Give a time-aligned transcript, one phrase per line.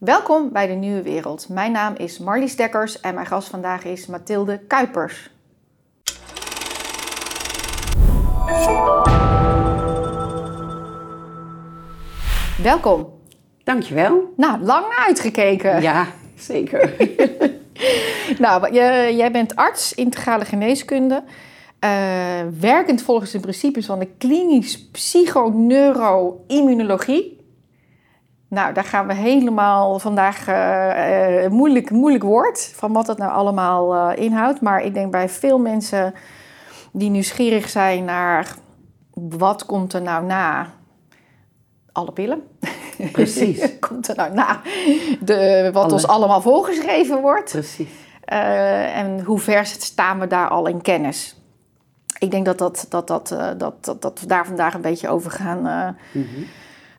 [0.00, 1.48] Welkom bij de Nieuwe Wereld.
[1.48, 5.30] Mijn naam is Marlies Dekkers en mijn gast vandaag is Mathilde Kuipers.
[12.62, 13.08] Welkom.
[13.64, 14.32] Dankjewel.
[14.36, 15.82] Nou, lang naar uitgekeken.
[15.82, 16.06] Ja,
[16.36, 16.96] zeker.
[18.44, 21.22] nou, je, jij bent arts integrale geneeskunde.
[21.84, 21.90] Uh,
[22.60, 27.39] werkend volgens de principes van de klinisch psychoneuroimmunologie.
[28.50, 33.32] Nou, daar gaan we helemaal vandaag uh, uh, moeilijk, moeilijk woord van wat dat nou
[33.32, 34.60] allemaal inhoudt.
[34.60, 36.14] Maar ik denk bij veel mensen
[36.92, 38.54] die nieuwsgierig zijn naar
[39.14, 40.66] wat komt er nou na
[41.92, 42.42] alle pillen.
[43.12, 43.68] Precies.
[43.88, 44.60] komt er nou na
[45.20, 47.50] de, wat ons allemaal voorgeschreven wordt.
[47.50, 47.90] Precies.
[48.24, 51.40] en hoe ver staan we daar al in kennis?
[52.20, 53.28] ik denk dat, dat, dat, dat,
[53.58, 55.88] dat, dat, dat we daar vandaag een beetje over gaan, uh,
[56.22, 56.46] mm-hmm.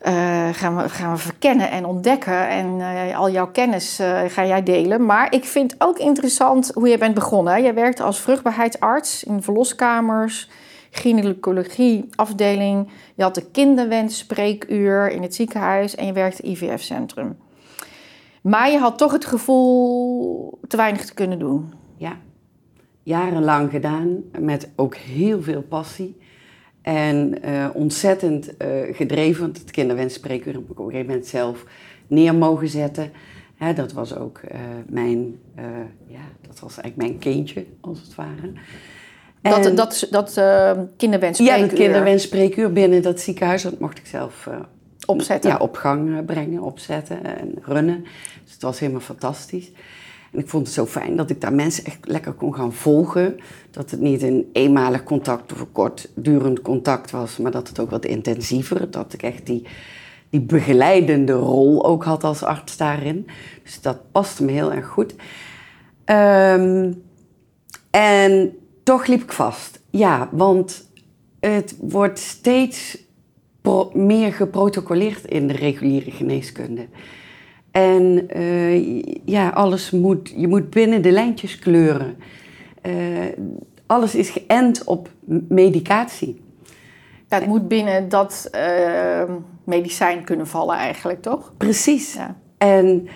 [0.06, 2.48] Uh, gaan, we, gaan we verkennen en ontdekken.
[2.50, 2.82] En
[3.16, 5.06] al jouw kennis ga jij delen.
[5.06, 7.64] Maar ik vind ook interessant hoe je bent begonnen.
[7.64, 10.50] Jij werkt als vruchtbaarheidsarts in verloskamers,
[10.92, 12.90] gynaecologie afdeling.
[13.16, 17.38] Je had de kinderwensspreekuur in het ziekenhuis en je werkte IVF-centrum.
[18.42, 21.74] Maar je had toch het gevoel te weinig te kunnen doen.
[21.98, 22.18] Ja
[23.04, 26.18] jarenlang gedaan met ook heel veel passie.
[26.82, 31.66] En uh, ontzettend uh, gedreven, want het kinderwensspreekuur heb ik op een gegeven moment zelf
[32.08, 33.12] neer mogen zetten.
[33.56, 35.40] Hè, dat was ook uh, mijn,
[36.08, 38.52] ja, dat was eigenlijk mijn kindje, als het ware.
[39.42, 40.34] En, dat dat, dat
[40.98, 41.58] kinderwensspreekuur?
[41.58, 44.50] Ja, het kinderwensspreekuur binnen dat ziekenhuis, dat mocht ik zelf
[45.06, 45.50] opzetten.
[45.50, 48.04] Ja, op gang brengen, opzetten en runnen.
[48.44, 49.72] Dus het was helemaal fantastisch.
[50.32, 53.40] En ik vond het zo fijn dat ik daar mensen echt lekker kon gaan volgen.
[53.72, 57.90] Dat het niet een eenmalig contact of een kortdurend contact was, maar dat het ook
[57.90, 58.92] wat intensiever.
[58.92, 59.68] Dat ik echt die,
[60.30, 63.28] die begeleidende rol ook had als arts daarin.
[63.64, 65.16] Dus dat paste me heel erg goed.
[66.06, 67.04] Um,
[67.90, 69.82] en toch liep ik vast.
[69.90, 70.90] Ja, want
[71.40, 72.98] het wordt steeds
[73.94, 76.88] meer geprotocoleerd in de reguliere geneeskunde.
[77.72, 82.16] En uh, ja, alles moet, je moet binnen de lijntjes kleuren.
[82.86, 82.94] Uh,
[83.86, 85.10] alles is geënt op
[85.48, 86.42] medicatie.
[87.28, 89.24] Het moet binnen dat uh,
[89.64, 91.54] medicijn kunnen vallen eigenlijk, toch?
[91.58, 92.14] Precies.
[92.14, 92.36] Ja.
[92.58, 93.08] En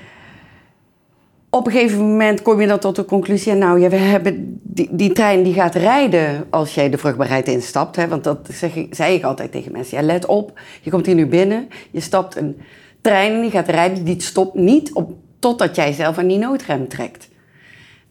[1.50, 3.54] op een gegeven moment kom je dan tot de conclusie...
[3.54, 7.96] nou, ja, we hebben die, die trein die gaat rijden als jij de vruchtbaarheid instapt.
[7.96, 9.98] Hè, want dat zeg ik, zei ik altijd tegen mensen.
[9.98, 12.58] Ja, let op, je komt hier nu binnen, je stapt een
[13.06, 17.30] trein die gaat rijden, die stopt niet op, totdat jij zelf aan die noodrem trekt.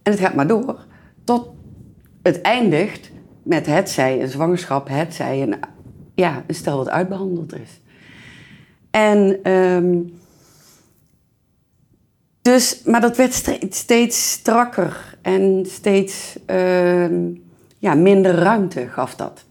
[0.02, 0.84] En het gaat maar door
[1.24, 1.48] tot
[2.22, 3.10] het eindigt
[3.42, 5.54] met het zij een zwangerschap, het zij een,
[6.14, 7.80] ja, een stel wat uitbehandeld is.
[8.90, 10.12] En um,
[12.42, 13.32] dus, maar dat werd
[13.70, 17.42] steeds strakker en steeds um,
[17.78, 19.44] ja, minder ruimte gaf dat.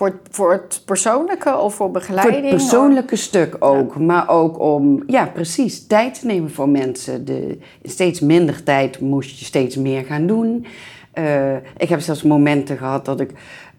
[0.00, 2.42] Voor, voor het persoonlijke of voor begeleiding?
[2.42, 3.98] Voor het persoonlijke stuk ook.
[3.98, 7.24] Maar ook om, ja precies, tijd te nemen voor mensen.
[7.24, 10.66] De, steeds minder tijd moest je steeds meer gaan doen.
[11.14, 13.30] Uh, ik heb zelfs momenten gehad dat ik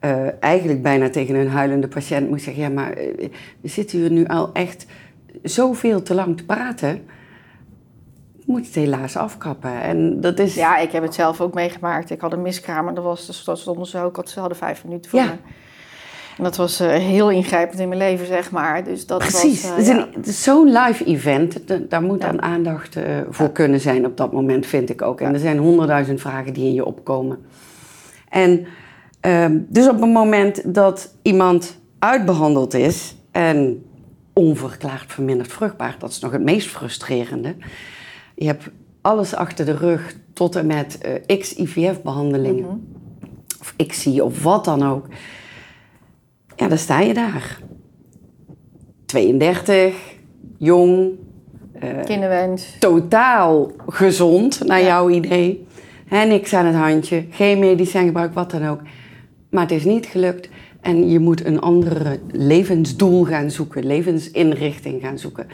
[0.02, 2.64] uh, eigenlijk bijna tegen een huilende patiënt moest zeggen...
[2.64, 3.30] ja, maar uh,
[3.62, 4.86] we zitten hier nu al echt
[5.44, 6.96] zoveel te lang te praten...
[8.40, 9.82] Ik moet het helaas afkappen.
[9.82, 10.56] En dat is...
[10.56, 12.10] Ja, ik heb het zelf ook meegemaakt.
[12.10, 15.20] Ik had een miskraam dat was, dat stonden ze ook, ze hadden vijf minuten voor
[15.20, 15.26] ja.
[15.26, 15.36] me.
[16.42, 18.84] En dat was uh, heel ingrijpend in mijn leven, zeg maar.
[18.84, 19.70] Dus dat Precies.
[19.70, 20.08] Was, uh, ja.
[20.24, 21.58] Zo'n live event.
[21.90, 23.52] Daar moet dan aandacht uh, voor ja.
[23.52, 25.22] kunnen zijn op dat moment, vind ik ook.
[25.22, 27.46] En er zijn honderdduizend vragen die in je opkomen.
[28.30, 28.66] En
[29.22, 33.86] um, dus op het moment dat iemand uitbehandeld is en
[34.34, 37.56] onverklaard verminderd vruchtbaar, dat is nog het meest frustrerende.
[38.36, 38.70] Je hebt
[39.02, 40.98] alles achter de rug tot en met
[41.40, 42.64] x IVF-behandelingen.
[42.64, 43.00] Mm -hmm.
[43.60, 45.08] Of XI of wat dan ook.
[46.62, 47.60] Ja, dan sta je daar.
[49.06, 49.96] 32,
[50.58, 51.12] jong.
[51.84, 52.76] Uh, Kinderwens.
[52.80, 54.86] Totaal gezond, naar ja.
[54.86, 55.66] jouw idee.
[56.06, 58.80] Hè, niks aan het handje, geen medicijngebruik, wat dan ook.
[59.50, 60.50] Maar het is niet gelukt.
[60.82, 65.48] En je moet een andere levensdoel gaan zoeken, levensinrichting gaan zoeken.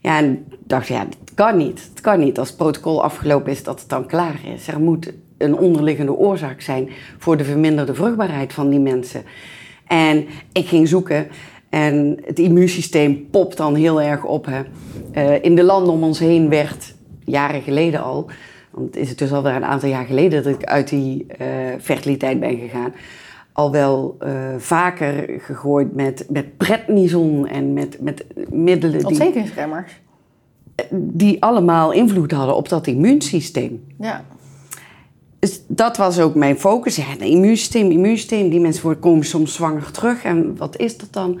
[0.00, 1.88] Ja, en ik dacht, ja, dat kan niet.
[1.90, 4.68] Het kan niet als het protocol afgelopen is dat het dan klaar is.
[4.68, 6.88] Er moet een onderliggende oorzaak zijn
[7.18, 9.24] voor de verminderde vruchtbaarheid van die mensen.
[9.92, 11.28] En ik ging zoeken
[11.68, 14.46] en het immuunsysteem popt dan heel erg op.
[14.46, 14.62] Hè.
[15.14, 16.94] Uh, in de landen om ons heen werd,
[17.24, 18.30] jaren geleden al,
[18.70, 21.46] want het is dus alweer een aantal jaar geleden dat ik uit die uh,
[21.80, 22.92] fertiliteit ben gegaan,
[23.52, 29.06] al wel uh, vaker gegooid met, met prednison en met, met middelen die...
[29.06, 30.00] Ontstekingsremmers?
[30.90, 33.84] die allemaal invloed hadden op dat immuunsysteem.
[33.98, 34.24] Ja.
[35.42, 36.96] Dus dat was ook mijn focus.
[36.96, 38.48] Ja, het immuunsysteem, immuunsysteem.
[38.50, 40.24] Die mensen komen soms zwanger terug.
[40.24, 41.40] En wat is dat dan?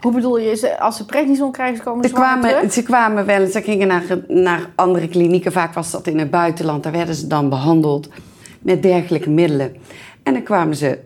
[0.00, 2.72] Hoe bedoel je, ze- als ze prednison krijgen, komen ze Ze zwanger kwamen, terug?
[2.72, 5.52] ze kwamen wel ze gingen naar, naar andere klinieken.
[5.52, 6.82] Vaak was dat in het buitenland.
[6.82, 8.08] Daar werden ze dan behandeld
[8.60, 9.76] met dergelijke middelen.
[10.22, 10.98] En dan kwamen ze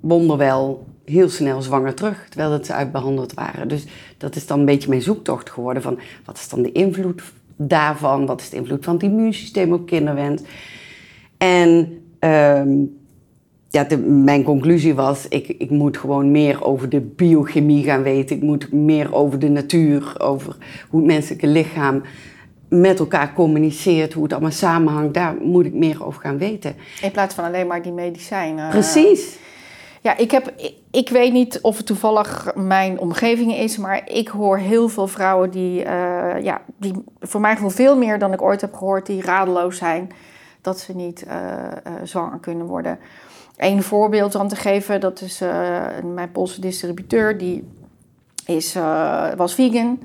[0.00, 3.68] wonderwel heel snel zwanger terug, terwijl dat ze uitbehandeld waren.
[3.68, 3.84] Dus
[4.18, 7.22] dat is dan een beetje mijn zoektocht geworden van wat is dan de invloed
[7.56, 8.26] daarvan?
[8.26, 10.42] Wat is de invloed van het immuunsysteem op kinderwens?
[11.44, 12.76] En ehm,
[13.68, 18.36] ja, de- mijn conclusie was, ik, ik moet gewoon meer over de biochemie gaan weten.
[18.36, 20.56] Ik moet meer over de natuur, over
[20.90, 22.02] hoe het menselijke lichaam
[22.68, 25.14] met elkaar communiceert, hoe het allemaal samenhangt.
[25.14, 26.76] Daar moet ik meer over gaan weten.
[27.02, 28.70] In plaats van alleen maar die medicijnen.
[28.70, 29.38] Precies.
[30.00, 30.52] Ja, ik, heb,
[30.90, 35.50] ik, weet niet of het toevallig mijn omgeving is, maar ik hoor heel veel vrouwen
[35.50, 39.76] die, eh, ja, die voor gevoel veel meer dan ik ooit heb gehoord, die radeloos
[39.76, 40.10] zijn
[40.64, 42.98] dat ze niet eh, eh, zwanger kunnen worden.
[43.56, 47.68] Een voorbeeld dan te geven, dat is eh, mijn Poolse distributeur, die
[48.46, 48.74] is,
[49.36, 49.98] was vegan,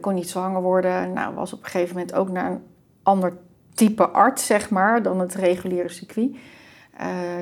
[0.00, 1.12] kon niet zwanger worden.
[1.12, 2.62] Nou, was op een gegeven moment ook naar een
[3.02, 3.36] ander
[3.74, 6.36] type arts, zeg maar, dan het reguliere circuit.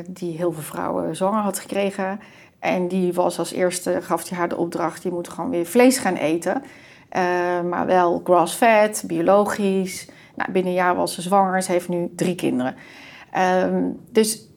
[0.08, 2.20] die heel veel vrouwen zwanger had gekregen.
[2.58, 5.99] En die was als eerste, gaf hij haar de opdracht, je moet gewoon weer vlees
[5.99, 6.62] gaan eten.
[7.69, 10.08] Maar wel grass-fed, biologisch.
[10.34, 12.75] Nou, binnen een jaar was ze zwanger, ze heeft nu drie kinderen.
[13.32, 14.48] Ehm, dus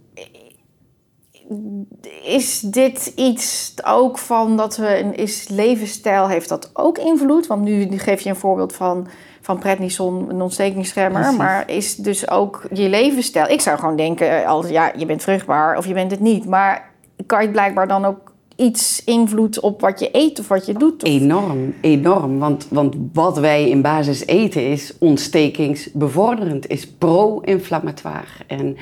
[2.24, 7.48] is dit iets ook van dat we een is levensstijl heeft dat ook invloed?
[7.48, 9.08] Want nu geef je een voorbeeld van
[9.48, 11.38] van prednison, een ontstekingsremmer, Precies.
[11.38, 13.48] maar is dus ook je levensstijl.
[13.48, 16.92] Ik zou gewoon denken altijd ja, je bent vruchtbaar of je bent het niet, maar
[17.26, 18.27] kan je blijkbaar dan ook
[18.58, 21.04] iets invloed op wat je eet of wat je doet?
[21.04, 22.40] Enorm, enorm.
[22.40, 28.46] Want, want wat wij in basis eten is ontstekingsbevorderend, is pro-inflammatoire.
[28.48, 28.78] En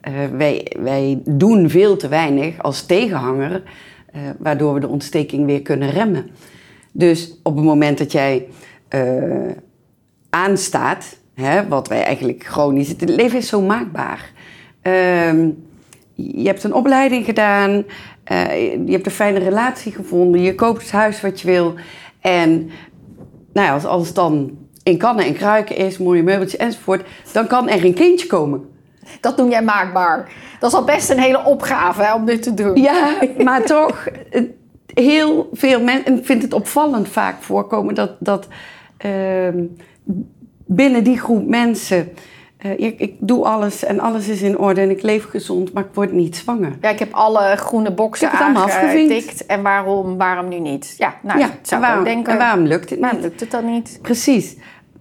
[0.00, 3.62] eh, wij, wij doen veel te weinig als tegenhanger,
[4.12, 6.30] eh, waardoor we de ontsteking weer kunnen remmen.
[6.92, 8.46] Dus op het moment dat jij
[8.88, 9.50] eh,
[10.30, 12.88] aanstaat, hè, wat wij eigenlijk chronisch...
[12.88, 14.32] Het leven is zo maakbaar.
[14.82, 15.48] Ehm,
[16.14, 17.84] je hebt een opleiding gedaan,
[18.28, 21.74] eh, je hebt een fijne relatie gevonden, je koopt het huis wat je wil.
[22.20, 22.70] En
[23.52, 27.68] nou ja, als alles dan in kannen en kruiken is, mooie meubeltjes enzovoort, dan kan
[27.68, 28.70] er een kindje komen.
[29.20, 30.32] Dat noem jij maakbaar.
[30.60, 32.76] Dat is al best een hele opgave hè, om dit te doen.
[32.76, 34.08] Ja, maar toch,
[34.94, 38.48] heel veel mensen, en ik vind het opvallend vaak voorkomen dat, dat
[38.96, 39.64] ehm,
[40.66, 42.12] binnen die groep mensen,
[42.58, 45.84] eh, ik, ik doe alles en alles is in orde en ik leef gezond, maar
[45.84, 46.72] ik word niet zwanger.
[46.80, 49.46] Ja, ik heb alle groene boxen aangetikt.
[49.46, 50.94] En waarom, waarom nu niet?
[50.98, 52.32] Ja, nou, ja, zou waarom, ik ook denken.
[52.32, 53.28] en waarom lukt het Waarom niet?
[53.28, 53.98] lukt het dan niet?
[54.02, 54.56] Precies.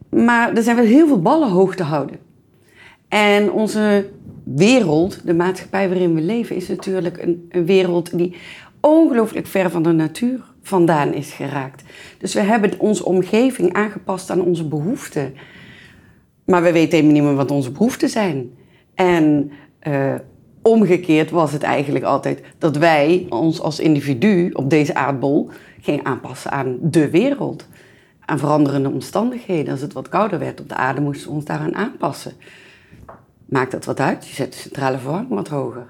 [0.10, 2.18] Maar er zijn wel heel veel ballen hoog te houden.
[3.08, 4.10] En onze
[4.44, 8.36] wereld, de maatschappij waarin we leven, is natuurlijk een, een wereld die
[8.82, 11.84] ongelooflijk ver van de natuur vandaan is geraakt.
[12.18, 15.34] Dus we hebben onze omgeving aangepast aan onze behoeften.
[16.48, 18.52] Maar we weten helemaal niet meer wat onze behoeften zijn.
[18.96, 20.14] En eh,
[20.62, 25.50] omgekeerd was het eigenlijk altijd dat wij ons als individu op deze aardbol
[25.82, 27.68] gingen aanpassen aan de wereld.
[28.26, 29.72] Aan veranderende omstandigheden.
[29.72, 32.34] Als het wat kouder werd op de aarde, moesten we ons daaraan aanpassen.
[33.46, 34.28] Maakt dat wat uit?
[34.28, 35.88] Je zet de centrale verwarming wat hoger.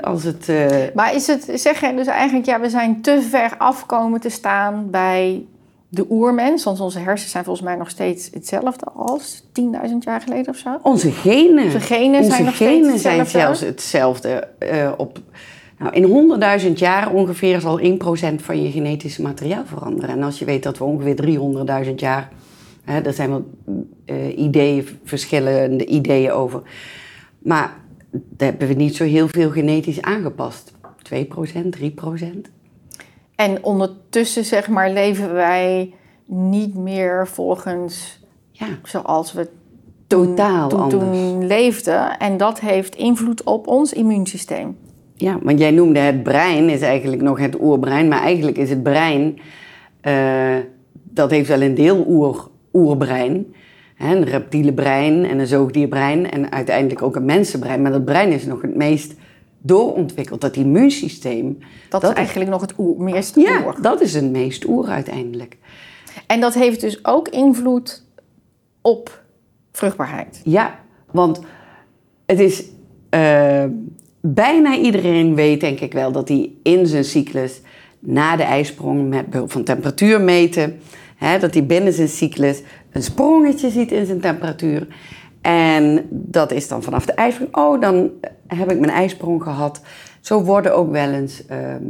[0.00, 3.54] Als het, eh, Maar is het, zeg je dus eigenlijk, ja, we zijn te ver
[3.56, 5.46] afkomen te staan bij
[5.88, 6.64] de oermens?
[6.64, 9.64] Want onze hersens zijn volgens mij nog steeds hetzelfde als 10.000
[9.98, 10.78] jaar geleden of zo.
[10.82, 11.64] Onze genen.
[11.64, 13.56] Onze genen Onze zijn nog genen steeds zijn hetzelfde.
[13.56, 14.48] zelfs hetzelfde.
[14.58, 15.20] eh, op,
[15.78, 16.04] nou, in
[16.66, 20.10] 100.000 jaar ongeveer zal 1% van je genetische materiaal veranderen.
[20.10, 21.16] En als je weet dat we ongeveer
[21.86, 22.28] 300.000 jaar...
[22.84, 23.50] Hè, er zijn wel
[24.04, 26.62] eh, ideeën, verschillende ideeën over.
[27.38, 27.76] Maar
[28.10, 30.72] daar hebben we niet zo heel veel genetisch aangepast.
[31.02, 31.14] 2%,
[31.70, 32.57] 3%.
[33.38, 39.48] En ondertussen, zeg maar, leven wij niet meer volgens Ja, zoals we
[40.06, 41.46] toen, Totaal toen, anders.
[41.48, 42.18] leefden.
[42.18, 44.76] En dat heeft invloed op ons immuunsysteem.
[45.14, 48.08] Ja, want jij noemde het brein, is eigenlijk nog het oerbrein.
[48.08, 49.38] Maar eigenlijk is het brein,
[50.00, 50.56] eh,
[50.92, 53.54] dat heeft wel een deel oer, oerbrein.
[53.94, 57.82] Hè, een reptiele brein en een zoogdierbrein en uiteindelijk ook een mensenbrein.
[57.82, 59.14] Maar dat brein is nog het meest
[59.68, 60.40] doorontwikkeld.
[60.40, 61.58] Dat immuunsysteem,
[61.88, 63.82] Dat, Dat is eigenlijk nog het oer, meest ja, oer.
[63.82, 65.56] dat is het meest oer uiteindelijk.
[66.26, 68.04] En dat heeft dus ook invloed
[68.80, 69.22] op
[69.72, 70.40] vruchtbaarheid.
[70.44, 70.78] Ja,
[71.10, 71.40] want
[72.26, 72.64] het is...
[73.10, 73.64] eh,
[74.20, 77.60] bijna iedereen weet denk ik wel dat hij in zijn cyclus...
[77.98, 80.80] na de ijsprong met behulp van temperatuur meten...
[81.16, 84.86] Hè, dat hij binnen zijn cyclus een sprongetje ziet in zijn temperatuur.
[85.40, 87.56] En dat is dan vanaf de ijsprong.
[87.56, 88.10] Oh, dan
[88.46, 89.80] heb ik mijn ijsprong gehad.
[90.20, 91.84] Zo worden ook wel eens, ehm,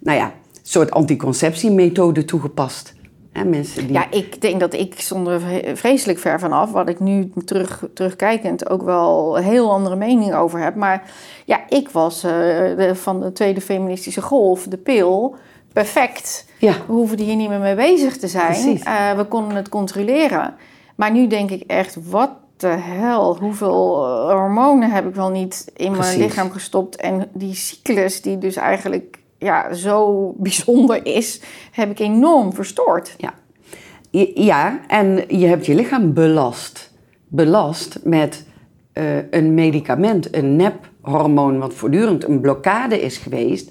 [0.00, 2.94] nou ja, een soort anticonceptiemethoden toegepast.
[3.32, 3.92] Hè, mensen die...
[3.92, 5.40] Ja, ik denk dat ik zonder
[5.74, 10.60] vreselijk ver vanaf, wat ik nu terug, terugkijkend ook wel een heel andere mening over
[10.60, 10.74] heb.
[10.74, 11.10] Maar
[11.44, 15.36] ja, ik was eh, de, van de tweede feministische golf, de pil,
[15.72, 16.46] perfect.
[16.58, 16.72] Ja.
[16.72, 18.82] We hoeven hier niet meer mee bezig te zijn.
[18.82, 20.54] Eh, we konden het controleren.
[20.96, 25.72] Maar nu denk ik echt, wat de hel, hoeveel eh, hormonen heb ik wel niet
[25.76, 26.16] in Precies.
[26.16, 26.96] mijn lichaam gestopt.
[26.96, 33.14] En die cyclus, die dus eigenlijk ja, zo bijzonder is, heb ik enorm verstoord.
[33.16, 33.34] Ja.
[34.34, 36.92] ja, en je hebt je lichaam belast.
[37.28, 38.46] Belast met
[38.92, 43.70] eh, een medicament, een nephormoon, wat voortdurend een blokkade is geweest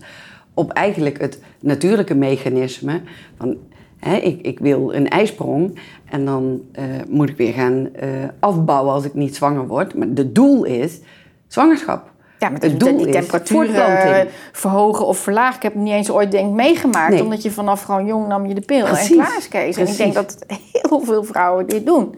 [0.57, 3.01] op eigenlijk het natuurlijke mechanisme
[3.37, 3.57] van
[3.99, 8.93] hè, ik, ik wil een ijsprong en dan eh, moet ik weer gaan eh, afbouwen
[8.93, 9.95] als ik niet zwanger word.
[9.95, 10.99] Maar het doel is
[11.47, 12.11] zwangerschap.
[12.39, 15.55] Ja, Het de, doel die is temperatuur verhogen of verlagen.
[15.55, 17.13] Ik heb het niet eens ooit denk meegemaakt.
[17.13, 17.23] Nee.
[17.23, 19.09] Omdat je vanaf gewoon jong nam je de pil Precies.
[19.09, 19.77] en klaar is Kees.
[19.77, 22.15] En ik denk dat heel veel vrouwen dit doen.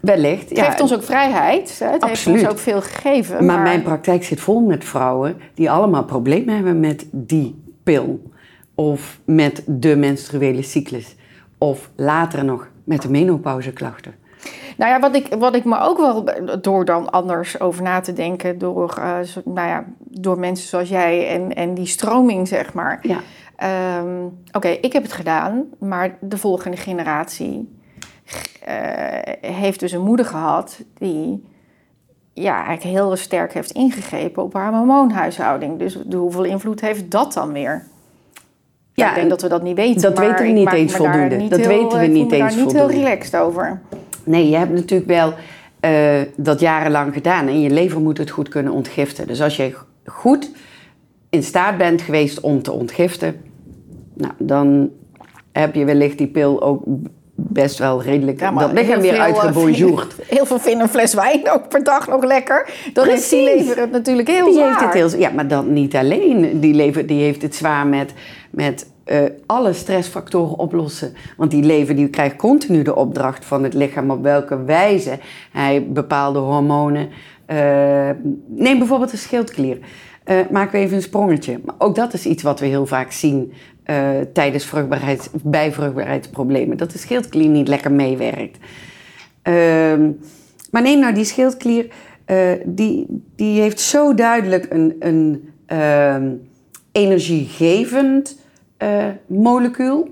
[0.00, 0.48] Wellicht.
[0.48, 1.78] Het geeft ons ook vrijheid.
[1.78, 1.90] Hè?
[1.90, 2.38] Het Absoluut.
[2.40, 3.34] heeft ons ook veel gegeven.
[3.34, 8.30] Maar, Maar, mijn praktijk zit vol met vrouwen die allemaal problemen hebben met die pil.
[8.74, 11.16] Of met de menstruele cyclus.
[11.62, 14.14] Of later nog met de menopauzeklachten.
[14.76, 16.24] Nou ja, wat ik, wat ik me ook wel
[16.60, 18.58] door dan anders over na te denken...
[18.58, 22.98] door, eh, nou ja, door mensen zoals jij en, en die stroming, zeg maar...
[23.02, 23.18] Ja.
[23.56, 27.78] Ehm, Oké, ik heb het gedaan, maar de volgende generatie
[28.64, 31.44] eh, heeft dus een moeder gehad die
[32.32, 35.78] ja, eigenlijk heel sterk heeft ingegrepen op haar hormoonhuishouding.
[35.78, 37.90] Dus de, hoeveel invloed heeft dat dan weer?
[38.94, 40.02] Ja, ik denk en dat we dat niet weten.
[40.02, 41.36] dat weten we niet eens daar voldoende.
[41.36, 43.04] niet Dat heel, weten we voel niet me daar eens niet heel voldoende.
[43.04, 43.80] relaxed over.
[44.24, 45.34] Nee, je hebt natuurlijk wel
[45.80, 47.48] eh, dat jarenlang gedaan.
[47.48, 49.26] En je lever moet het goed kunnen ontgiften.
[49.26, 50.50] Dus als je goed
[51.30, 53.40] in staat bent geweest om te ontgiften...
[54.14, 54.90] Nou, dan
[55.52, 56.82] heb je wellicht die pil ook
[57.48, 58.40] best wel redelijk...
[58.40, 60.14] Ja, dat lichaam weer uitgebonjourd.
[60.26, 62.70] Heel veel vinden een fles wijn ook per dag nog lekker.
[62.92, 64.66] Dan heeft die lever het natuurlijk heel Die zwaar.
[64.68, 66.60] heeft het heel, ja, maar dan niet alleen.
[66.60, 68.12] Die lever die heeft het zwaar met,
[68.50, 71.14] met eh, alle stressfactoren oplossen.
[71.36, 75.18] Want die lever die krijgt continu de opdracht van het lichaam op welke wijze
[75.52, 77.08] hij bepaalde hormonen.
[77.46, 78.10] eh,
[78.46, 79.78] neem bijvoorbeeld de schildklier.
[80.24, 81.60] Eh maken we even een sprongetje.
[81.64, 86.76] Maar ook dat is iets wat we heel vaak zien eh, tijdens vruchtbaarheid, bij vruchtbaarheidsproblemen.
[86.76, 88.58] Dat de schildklier niet lekker meewerkt.
[89.42, 90.10] Ehm,
[90.70, 91.86] maar neem nou die schildklier,
[92.24, 96.30] eh, die, die heeft zo duidelijk een, een ehm,
[96.92, 98.40] energiegevend
[98.76, 100.08] eh, molecuul,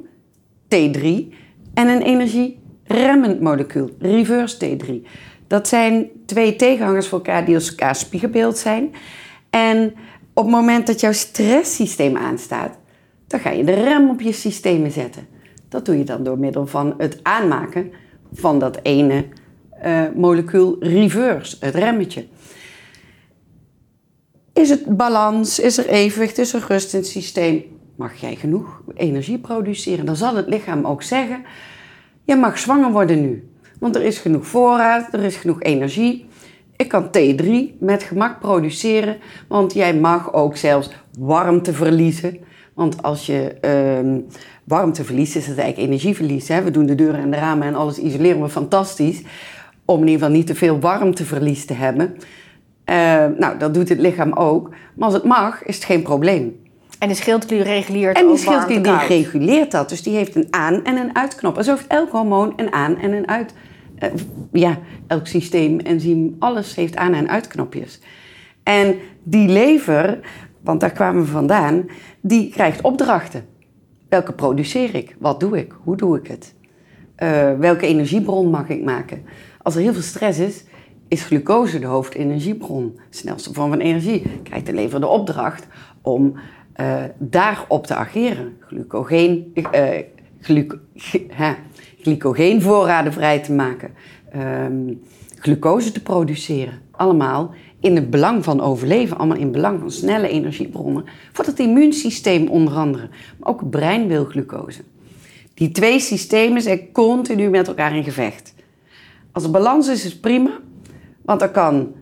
[0.64, 1.34] T3,
[1.74, 5.08] en een energieremmend molecuul, reverse T3.
[5.46, 8.94] Dat zijn twee tegenhangers voor elkaar die als elkaar spiegelbeeld zijn.
[9.50, 9.94] En
[10.34, 12.78] op het moment dat jouw stresssysteem aanstaat,
[13.30, 15.26] dan ga je de rem op je systemen zetten.
[15.68, 17.92] Dat doe je dan door middel van het aanmaken
[18.32, 19.24] van dat ene
[19.70, 22.26] eh, molecuul reverse, het remmetje.
[24.52, 25.58] Is het balans?
[25.58, 26.38] Is er evenwicht?
[26.38, 27.64] Is er rust in het systeem?
[27.96, 30.06] Mag jij genoeg energie produceren?
[30.06, 31.42] Dan zal het lichaam ook zeggen:
[32.24, 33.50] Je mag zwanger worden nu.
[33.78, 36.26] Want er is genoeg voorraad, er is genoeg energie.
[36.76, 39.18] Ik kan T3 met gemak produceren,
[39.48, 42.48] want jij mag ook zelfs warmte verliezen.
[42.80, 44.18] Want als je ehm,
[44.64, 46.48] warmte verliest, is het eigenlijk energieverlies.
[46.48, 46.62] Hè?
[46.62, 49.22] We doen de deuren en de ramen en alles isoleren we fantastisch.
[49.84, 52.16] Om in ieder geval niet te veel warmteverlies te hebben.
[52.84, 54.68] Eh, nou, dat doet het lichaam ook.
[54.94, 56.56] Maar als het mag, is het geen probleem.
[56.98, 59.88] En de schildklier reguleert En die schildklier die reguleert dat.
[59.88, 61.58] Dus die heeft een aan- en een uitknop.
[61.58, 63.54] En zo heeft elk hormoon een aan- en een uit.
[63.98, 64.08] eh,
[64.52, 68.00] ja, elk systeem, enzym, alles heeft aan- en uitknopjes.
[68.62, 70.18] En die lever,
[70.62, 71.84] want daar kwamen we vandaan,
[72.20, 73.44] die krijgt opdrachten.
[74.08, 75.16] Welke produceer ik?
[75.18, 75.74] Wat doe ik?
[75.82, 76.54] Hoe doe ik het?
[77.16, 79.22] Eh, welke energiebron mag ik maken?
[79.62, 80.64] Als er heel veel stress is,
[81.08, 82.92] is glucose de hoofdenergiebron.
[83.10, 84.22] De snelste vorm van energie.
[84.42, 85.66] Krijgt de lever de opdracht
[86.02, 86.34] om
[86.72, 88.56] eh, daarop te ageren.
[88.60, 90.02] Glucogeen, eh,
[90.40, 91.52] gluco, g- hè,
[92.02, 93.90] glycogeenvoorraden vrij te maken.
[94.32, 94.94] ehm,
[95.38, 96.80] glucose te produceren.
[96.90, 99.18] Allemaal in het belang van overleven.
[99.18, 101.04] Allemaal in het belang van snelle energiebronnen.
[101.32, 103.08] Voor het immuunsysteem onder andere.
[103.38, 104.82] Maar ook het brein wil glucose.
[105.54, 108.54] Die twee systemen zijn continu met elkaar in gevecht.
[109.32, 110.50] Als er balans is, is het prima.
[111.22, 111.92] Want dan kan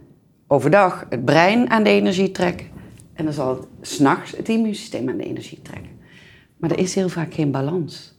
[0.46, 2.66] overdag het brein aan de energie trekken.
[3.12, 5.90] En dan zal het s'nachts het immuunsysteem aan de energie trekken.
[6.56, 8.14] Maar er is heel vaak geen balans.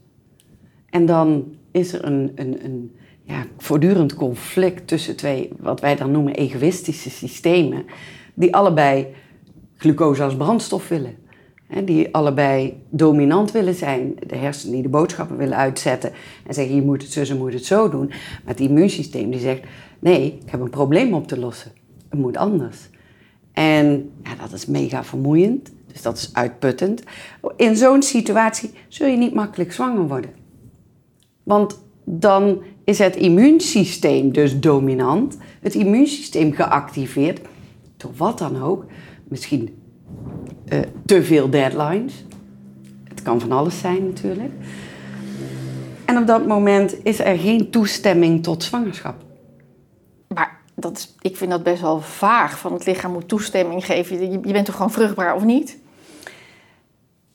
[0.90, 2.96] En dan is er een, een, een
[3.30, 7.86] ja, voortdurend conflict tussen twee, wat wij dan noemen egoïstische systemen,
[8.34, 9.08] die allebei
[9.78, 11.16] glucose als brandstof willen.
[11.84, 14.16] Die allebei dominant willen zijn.
[14.28, 16.12] De hersenen die de boodschappen willen uitzetten
[16.48, 18.08] en zeggen je moet het zo, je moet het zo doen.
[18.08, 19.62] Maar het immuunsysteem die zegt
[20.00, 21.72] nee, ik heb een probleem op te lossen.
[22.10, 22.90] Het moet anders.
[23.54, 25.72] En ja, dat is mega vermoeiend.
[25.92, 27.04] Dus dat is uitputtend.
[27.56, 30.32] In zo'n situatie zul je niet makkelijk zwanger worden.
[31.44, 35.38] Want dan is het immuunsysteem dus dominant.
[35.62, 37.40] Het immuunsysteem geactiveerd.
[37.98, 38.86] Door wat dan ook.
[39.28, 39.82] Misschien
[40.74, 42.26] uh, te veel deadlines.
[43.04, 44.52] Het kan van alles zijn natuurlijk.
[46.06, 49.16] En op dat moment is er geen toestemming tot zwangerschap.
[50.28, 52.60] Maar dat is, ik vind dat best wel vaag.
[52.60, 54.32] Van het lichaam moet toestemming geven.
[54.32, 55.78] Je bent toch gewoon vruchtbaar of niet?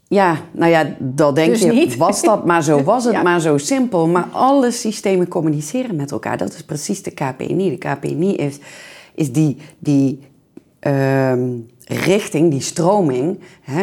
[0.09, 1.73] Ja, nou ja, dat denk dus je.
[1.73, 1.97] Niet.
[1.97, 2.83] Was dat maar zo?
[2.93, 4.07] Was het maar zo simpel?
[4.07, 6.37] Maar alle systemen communiceren met elkaar.
[6.37, 7.71] Dat is precies de KPNI.
[7.71, 8.59] De KPNI is,
[9.15, 10.21] is die, die
[10.81, 11.49] ehm,
[11.85, 13.39] richting, die stroming.
[13.61, 13.81] Hè?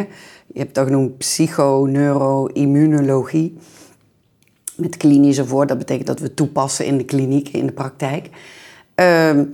[0.48, 3.58] Je hebt dat genoemd psycho, neuro, immunologie.
[4.76, 8.30] Met klinische voor, dat betekent dat we toepassen in de kliniek, in de praktijk.
[8.96, 9.46] Ehm,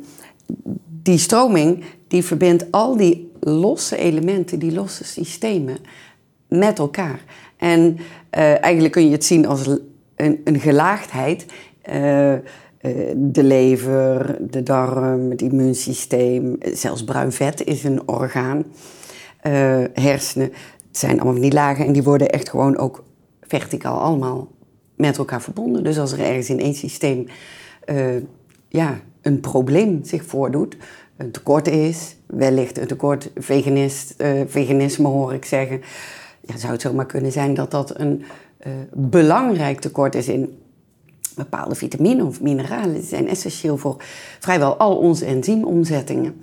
[1.01, 5.77] die stroming die verbindt al die losse elementen, die losse systemen
[6.47, 7.23] met elkaar.
[7.57, 7.97] En
[8.37, 9.67] uh, eigenlijk kun je het zien als
[10.15, 11.45] een, een gelaagdheid.
[11.89, 12.33] Uh,
[13.15, 18.65] de lever, de darm, het immuunsysteem, zelfs bruin vet is een orgaan.
[19.93, 20.51] hersenen,
[20.87, 23.03] het zijn allemaal die lagen en die worden echt gewoon ook
[23.41, 24.47] verticaal allemaal
[24.95, 25.83] met elkaar verbonden.
[25.83, 27.27] Dus als er ergens in één systeem
[28.69, 30.77] ja, een probleem zich voordoet,
[31.17, 34.15] een tekort is, wellicht een tekort veganist,
[34.47, 35.81] veganisme hoor ik zeggen,
[36.47, 38.23] ja, zou het zomaar kunnen zijn dat dat een
[38.67, 40.57] uh, belangrijk tekort is in
[41.35, 42.93] bepaalde vitamine of mineralen.
[42.93, 43.95] Die zijn essentieel voor
[44.39, 46.41] vrijwel al onze enzymomzettingen.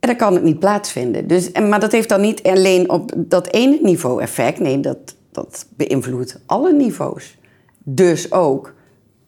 [0.00, 1.26] En dan kan het niet plaatsvinden.
[1.26, 4.60] Dus, en, maar dat heeft dan niet alleen op dat ene niveau effect.
[4.60, 7.38] Nee, dat, dat beïnvloedt alle niveaus.
[7.84, 8.74] Dus ook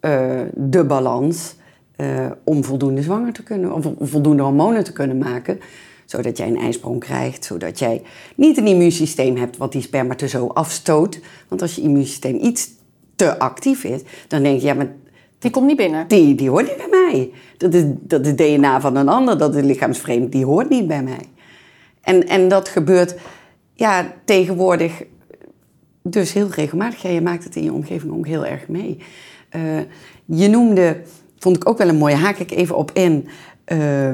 [0.01, 1.55] uh, de balans
[1.97, 5.61] uh, om voldoende zwanger te kunnen, of voldoende hormonen te kunnen maken
[6.11, 8.03] zodat jij een ijsprong krijgt, zodat jij
[8.35, 11.21] niet een immuunsysteem hebt wat die spermatozoon afstoot.
[11.49, 12.71] Want als je immuunsysteem iets
[13.17, 14.93] te actief is, dan denk je, ja, maar...
[15.39, 16.09] Die komt niet binnen.
[16.09, 17.31] Die, die hoort niet bij mij.
[17.57, 21.03] Dat is, dat is DNA van een ander, dat is lichaamsvreemd, die hoort niet bij
[21.03, 21.25] mij.
[22.01, 23.15] En, en dat gebeurt
[23.75, 25.03] ja, tegenwoordig
[26.03, 27.03] dus heel regelmatig.
[27.03, 28.99] Ja, je maakt het in je omgeving ook heel erg mee.
[29.57, 29.81] Uh,
[30.25, 31.01] je noemde,
[31.39, 33.29] vond ik ook wel een mooie, haak ik even op in...
[33.73, 34.13] Uh,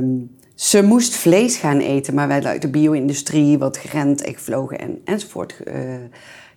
[0.56, 5.60] ze moest vlees gaan eten, maar wij uit de bio-industrie wat gerend, gevlogen en, enzovoort
[5.64, 5.74] uh,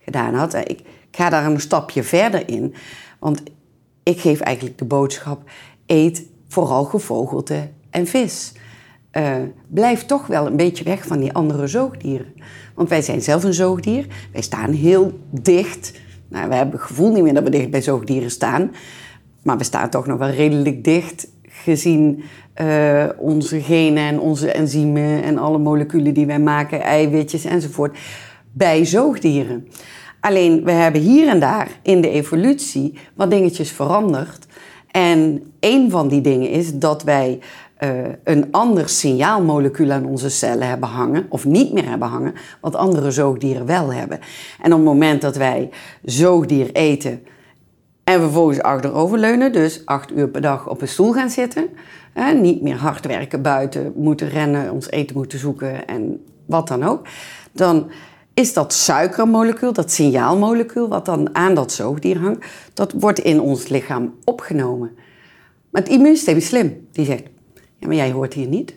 [0.03, 0.53] gedaan had.
[0.53, 2.73] Ik, ik, ga daar een stapje verder in,
[3.19, 3.43] want
[4.03, 5.49] ik geef eigenlijk de boodschap:
[5.85, 8.51] eet vooral gevogelte en vis.
[9.12, 9.35] Uh,
[9.67, 12.33] blijf toch wel een beetje weg van die andere zoogdieren.
[12.75, 14.05] Want wij zijn zelf een zoogdier.
[14.31, 15.93] Wij staan heel dicht.
[16.27, 18.71] Nou, we hebben het gevoel niet meer dat we dicht bij zoogdieren staan.
[19.43, 22.23] Maar we staan toch nog wel redelijk dicht gezien
[22.61, 27.97] uh, onze genen en onze enzymen en alle moleculen die wij maken, eiwitjes enzovoort,
[28.51, 29.67] bij zoogdieren.
[30.19, 34.45] Alleen we hebben hier en daar in de evolutie wat dingetjes veranderd.
[34.91, 37.39] En een van die dingen is dat wij
[37.83, 37.89] uh,
[38.23, 43.11] een ander signaalmolecuul aan onze cellen hebben hangen, of niet meer hebben hangen, wat andere
[43.11, 44.19] zoogdieren wel hebben.
[44.61, 45.69] En op het moment dat wij
[46.03, 47.23] zoogdier eten
[48.03, 51.69] en vervolgens achteroverleunen, dus acht uur per dag op een stoel gaan zitten,
[52.41, 57.08] Niet meer hard werken buiten, moeten rennen, ons eten moeten zoeken en wat dan ook.
[57.51, 57.91] Dan
[58.34, 63.67] is dat suikermolecuul, dat signaalmolecuul, wat dan aan dat zoogdier hangt, dat wordt in ons
[63.67, 64.91] lichaam opgenomen.
[65.69, 66.88] Maar het immuunsysteem is slim.
[66.91, 67.23] Die zegt,
[67.77, 68.75] ja, maar jij hoort hier niet.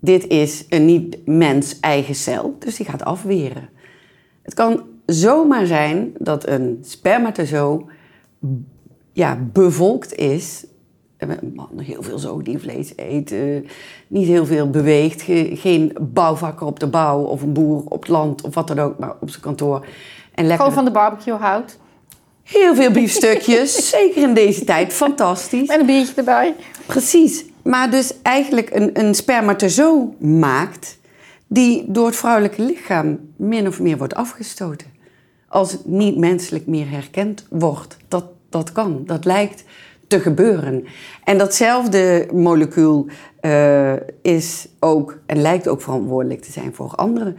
[0.00, 3.68] Dit is een niet-mens eigen cel, dus die gaat afweren.
[4.42, 7.90] Het kan zomaar zijn dat een spermatozoon
[9.12, 10.66] ja, bevolkt is
[11.76, 13.34] heel veel zoogdiervlees eet,
[14.06, 18.42] niet heel veel beweegt, geen bouwvakker op de bouw of een boer op het land
[18.42, 19.86] of wat dan ook, maar op zijn kantoor.
[20.34, 20.56] En lekker...
[20.56, 21.78] Gewoon van de barbecue houdt.
[22.42, 25.68] Heel veel biefstukjes, zeker in deze tijd, fantastisch.
[25.68, 26.54] En een biertje erbij.
[26.86, 30.98] Precies, maar dus eigenlijk een, een spermatozoon maakt
[31.46, 34.86] die door het vrouwelijke lichaam min of meer wordt afgestoten.
[35.48, 37.96] Als het niet menselijk meer herkend wordt.
[38.08, 39.64] Dat, dat kan, dat lijkt
[40.12, 40.84] te gebeuren.
[41.24, 43.06] En datzelfde molecuul
[43.40, 47.34] uh, is ook en lijkt ook verantwoordelijk te zijn voor andere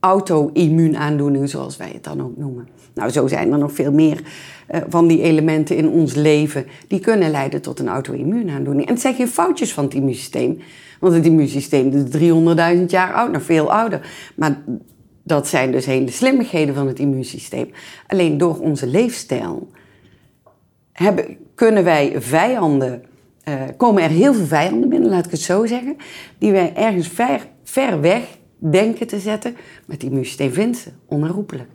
[0.00, 2.68] auto-immuunaandoeningen, zoals wij het dan ook noemen.
[2.94, 7.00] Nou, zo zijn er nog veel meer uh, van die elementen in ons leven die
[7.00, 8.86] kunnen leiden tot een auto-immuunaandoening.
[8.86, 10.58] En het zijn geen foutjes van het immuunsysteem,
[11.00, 14.10] want het immuunsysteem is 300.000 jaar oud, nog veel ouder.
[14.36, 14.58] Maar
[15.22, 17.70] dat zijn dus hele slimmigheden van het immuunsysteem.
[18.06, 19.68] Alleen door onze leefstijl
[21.02, 23.04] hebben, kunnen wij vijanden,
[23.44, 25.96] uh, komen er heel veel vijanden binnen, laat ik het zo zeggen,
[26.38, 28.22] die wij ergens ver, ver weg
[28.58, 29.52] denken te zetten.
[29.52, 31.68] Maar het immuunsysteem vindt ze onherroepelijk.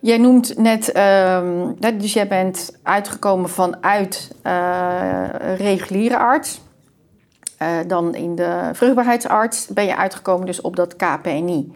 [0.00, 6.62] Jij noemt net, uh, dus jij bent uitgekomen vanuit uh, reguliere arts.
[7.62, 11.72] Uh, dan in de vruchtbaarheidsarts ben je uitgekomen dus op dat KPNI.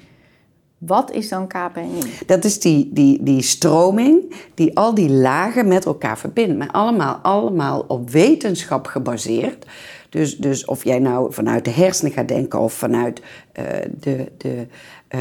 [0.79, 2.01] Wat is dan KPNI?
[2.27, 6.57] Dat is die, die, die stroming die al die lagen met elkaar verbindt.
[6.57, 9.67] Maar allemaal, allemaal op wetenschap gebaseerd.
[10.09, 13.21] Dus, dus of jij nou vanuit de hersenen gaat denken of vanuit
[13.59, 13.65] uh,
[14.01, 14.67] de, de
[15.15, 15.21] uh,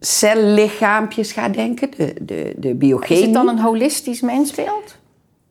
[0.00, 3.18] cellichaampjes gaat denken, de, de, de biochemie.
[3.18, 4.98] Is het dan een holistisch mensbeeld?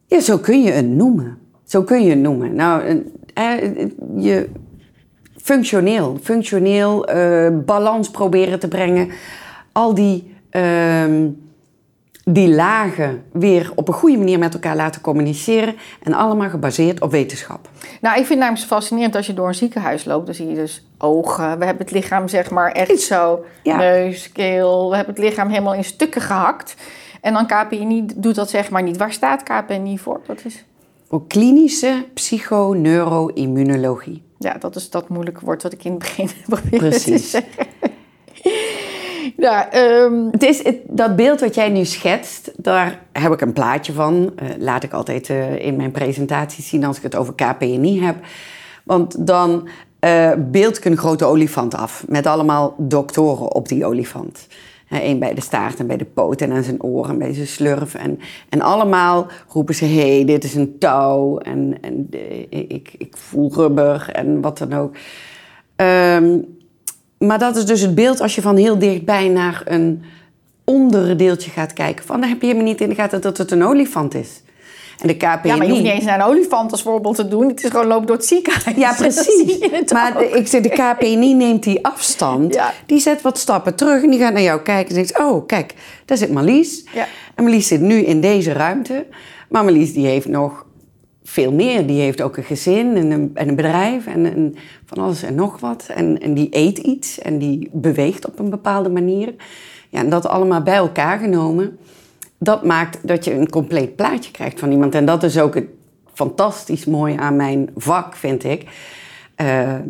[0.05, 1.37] Ja, zo kun je het noemen.
[1.63, 2.55] Zo kun je het noemen.
[2.55, 3.03] Nou,
[4.17, 4.49] je,
[5.47, 9.09] functioneel, functioneel uh, balans proberen te brengen.
[9.71, 11.03] Al die, uh,
[12.23, 15.75] die lagen weer op een goede manier met elkaar laten communiceren.
[16.03, 17.69] En allemaal gebaseerd op wetenschap.
[18.01, 20.25] Nou, ik vind het namelijk fascinerend als je door een ziekenhuis loopt.
[20.25, 21.59] Dan zie je dus ogen.
[21.59, 23.45] We hebben het lichaam zeg maar echt zo.
[23.63, 23.77] Ja.
[23.77, 24.89] Neus, keel.
[24.89, 26.75] We hebben het lichaam helemaal in stukken gehakt.
[27.21, 28.97] En dan KPNI doet dat zeg maar niet.
[28.97, 30.21] Waar staat KPNI voor?
[30.25, 30.65] Dat is...
[31.09, 34.26] Voor klinische psychoneuroimmunologie.
[34.39, 37.31] Ja, dat is dat moeilijke woord wat ik in het begin probeerde Precies.
[37.31, 37.67] te zeggen.
[39.37, 39.73] Ja,
[40.03, 40.27] um...
[40.31, 44.13] het is het, dat beeld wat jij nu schetst, daar heb ik een plaatje van.
[44.15, 48.15] Uh, laat ik altijd uh, in mijn presentaties zien als ik het over KPNI heb.
[48.83, 49.67] Want dan
[49.99, 54.47] uh, beeld ik een grote olifant af met allemaal doktoren op die olifant.
[54.89, 57.95] Eén bij de staart en bij de poot en aan zijn oren bij zijn slurf.
[57.95, 58.19] En,
[58.49, 61.37] en allemaal roepen ze, hé, hey, dit is een touw.
[61.37, 62.09] En, en
[62.49, 64.95] ik, ik voel rubber en wat dan ook.
[65.75, 66.55] Um,
[67.17, 70.03] maar dat is dus het beeld als je van heel dichtbij naar een
[70.63, 72.05] onderdeeltje gaat kijken.
[72.05, 74.41] Van, dan heb je helemaal niet in de gaten dat het een olifant is.
[75.01, 75.49] En de KPNI...
[75.49, 77.47] Ja, maar je hoeft niet eens naar een olifant als voorbeeld te doen.
[77.47, 78.77] Het is gewoon lopen door het ziekenhuis.
[78.77, 79.59] Ja, precies.
[79.93, 82.59] Maar ik zeg, de KPNI neemt die afstand.
[82.85, 84.95] Die zet wat stappen terug en die gaat naar jou kijken.
[84.95, 85.73] En zegt, oh, kijk,
[86.05, 86.83] daar zit Marlies.
[86.93, 87.07] Ja.
[87.35, 89.05] En Marlies zit nu in deze ruimte.
[89.49, 90.65] Maar Marlies die heeft nog
[91.23, 91.87] veel meer.
[91.87, 94.55] Die heeft ook een gezin en een, en een bedrijf en, en,
[94.85, 95.85] van alles en nog wat.
[95.95, 99.33] En, en die eet iets en die beweegt op een bepaalde manier.
[99.89, 101.77] Ja, en dat allemaal bij elkaar genomen
[102.37, 104.95] dat maakt dat je een compleet plaatje krijgt van iemand.
[104.95, 105.67] En dat is ook het
[106.13, 108.69] fantastisch mooie aan mijn vak, vind ik.
[109.35, 109.81] Ehm,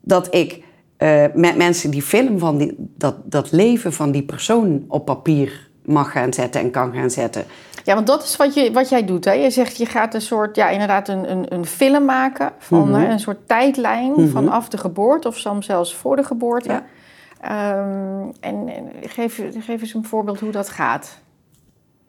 [0.00, 0.62] dat ik
[0.98, 5.68] uh, met mensen die film van die, dat, dat leven van die persoon op papier
[5.84, 7.44] mag gaan zetten en kan gaan zetten.
[7.84, 9.24] Ja, want dat is wat, je, wat jij doet.
[9.24, 9.32] Hè?
[9.32, 13.10] Je zegt, je gaat een soort, ja, inderdaad een, een, een film maken van mhm.
[13.10, 16.68] een soort tijdlijn mm vanaf de geboorte of soms zelfs voor de geboorte.
[16.68, 16.84] Ja.
[17.78, 21.22] Um, en, en geef, geef eens een voorbeeld hoe dat gaat.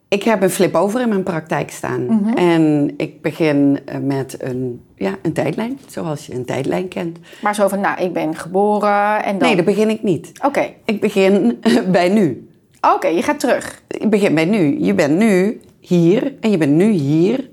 [0.08, 2.04] Ik heb een flip-over in mijn praktijk staan.
[2.04, 2.36] Mhm.
[2.36, 7.18] En ik begin eh, met een, ja, een tijdlijn, zoals je een tijdlijn kent.
[7.42, 9.48] Maar zo van, nou, ik ben geboren en dan...
[9.48, 10.32] Nee, dat begin ik niet.
[10.44, 10.72] Oké.
[10.84, 12.48] Ik begin bij nu.
[12.94, 13.82] Oké, je gaat terug.
[13.88, 14.84] Ik begin bij nu.
[14.84, 17.50] Je bent nu hier en je bent nu hier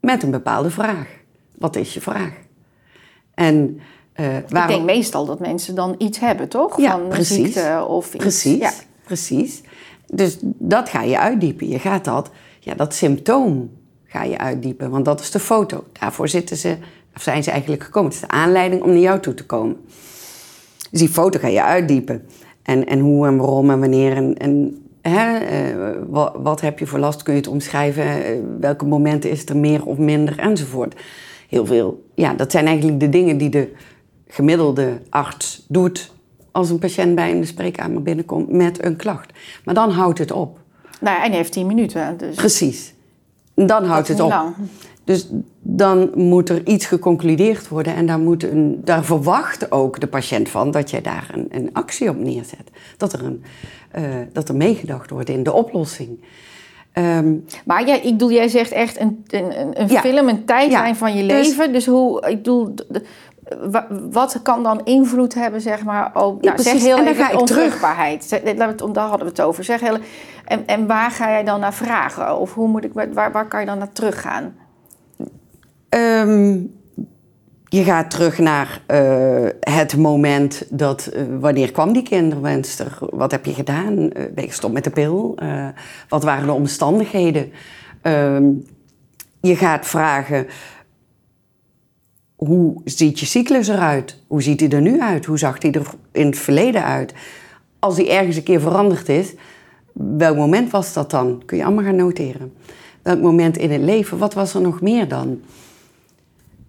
[0.00, 1.08] met een bepaalde vraag.
[1.58, 2.32] Wat is je vraag?
[3.34, 3.80] En
[4.20, 4.70] uh, waarom...
[4.70, 6.80] Ik denk meestal dat mensen dan iets hebben, toch?
[6.80, 7.36] Ja, Van precies.
[7.36, 8.22] ziekte of iets.
[8.22, 8.72] Precies, ja.
[9.04, 9.62] precies.
[10.06, 11.68] Dus dat ga je uitdiepen.
[11.68, 13.70] Je gaat dat, ja, dat symptoom
[14.04, 15.84] ga je uitdiepen, want dat is de foto.
[15.92, 16.76] Daarvoor zitten ze,
[17.14, 18.10] of zijn ze eigenlijk gekomen.
[18.10, 19.76] Het is de aanleiding om naar jou toe te komen.
[20.90, 22.26] Dus die foto ga je uitdiepen.
[22.62, 25.40] En, en hoe en waarom en wanneer en, en hè,
[25.74, 29.48] uh, wat, wat, heb je voor last, kun je het omschrijven, uh, welke momenten is
[29.48, 30.94] er meer of minder enzovoort.
[31.48, 32.04] Heel veel.
[32.14, 33.72] Ja, dat zijn eigenlijk de dingen die de
[34.28, 36.14] gemiddelde arts doet
[36.56, 39.32] als een patiënt bij in de spreekkamer binnenkomt met een klacht.
[39.64, 40.58] Maar dan houdt het op.
[41.00, 42.16] Nou en hij heeft 10 minuten.
[42.16, 42.34] Dus...
[42.34, 42.94] Precies.
[43.54, 44.28] Dan houdt het op.
[44.28, 44.54] Lang.
[45.04, 45.28] Dus
[45.60, 50.48] dan moet er iets geconcludeerd worden en daar, moet een, daar verwacht ook de patiënt
[50.48, 52.70] van dat jij daar een, een actie op neerzet.
[52.96, 53.44] Dat er, een,
[53.98, 56.18] uh, dat er meegedacht wordt in de oplossing.
[56.98, 61.16] Um, maar jij, ik bedoel, jij zegt echt een, een, een film, een tijdlijn van
[61.16, 61.72] je dus- leven.
[61.72, 62.74] Dus, hoe, ik bedoel,
[64.10, 68.30] wat kan dan invloed hebben, zeg maar, op nou, zeg heel en even onvruchtbaarheid.
[68.56, 69.64] Daar hadden we het over.
[69.64, 69.98] Zeg heel,
[70.44, 72.38] en, en waar ga jij dan naar vragen?
[72.38, 74.54] Of hoe moet ik, waar, waar kan je dan naar teruggaan?
[75.88, 76.74] Um,
[77.64, 82.98] je gaat terug naar uh, het moment dat, uh, wanneer kwam die kinderwenster?
[83.00, 83.92] Wat heb je gedaan?
[83.92, 85.38] Uh, ben je gestopt met de pil?
[86.08, 87.52] wat waren de omstandigheden?
[88.02, 88.44] Ehm,
[89.40, 90.46] je gaat vragen,
[92.36, 94.22] hoe ziet je cyclus eruit?
[94.26, 95.24] Hoe ziet hij er nu uit?
[95.24, 97.14] Hoe zag hij er in het verleden uit?
[97.78, 99.34] Als hij ergens een keer veranderd is,
[99.92, 101.42] welk moment was dat dan?
[101.46, 102.52] Kun je allemaal gaan noteren.
[103.02, 104.18] Welk moment in het leven?
[104.18, 105.40] Wat was er nog meer dan?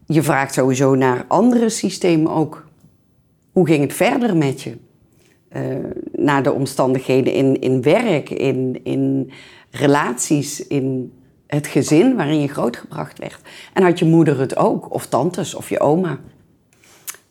[0.06, 2.66] Je vraagt sowieso naar andere systemen ook.
[3.52, 4.78] Hoe ging het verder met je?
[5.56, 5.62] Uh,
[6.12, 9.32] naar de omstandigheden in, in werk, in, in
[9.72, 11.14] relaties, in
[11.48, 13.40] het gezin waarin je grootgebracht werd.
[13.74, 16.18] En had je moeder het ook, of tantes, of je oma.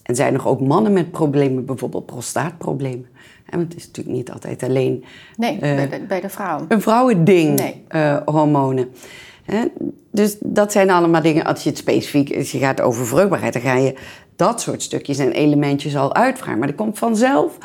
[0.03, 3.07] En zijn er ook mannen met problemen, bijvoorbeeld prostaatproblemen.
[3.47, 5.05] En het is natuurlijk niet altijd alleen...
[5.37, 6.65] Nee, uh, bij, de, bij, de, vrouw.
[6.69, 7.85] Een vrouwending, nee.
[7.91, 8.89] uh, hormonen.
[10.11, 13.63] Dus dat zijn allemaal dingen, als je het specifiek, als je gaat over vruchtbaarheid, dan
[13.63, 13.95] ga je
[14.37, 16.59] dat soort stukjes en elementjes al uitvragen.
[16.59, 17.59] Maar dat komt vanzelf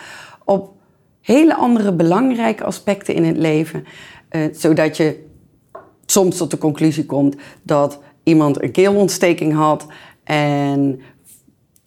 [0.46, 0.74] op
[1.22, 3.86] hele andere belangrijke aspecten in het leven,
[4.32, 5.30] uh, zodat je
[6.12, 9.86] soms tot de conclusie komt dat iemand een keelontsteking had
[10.24, 11.02] en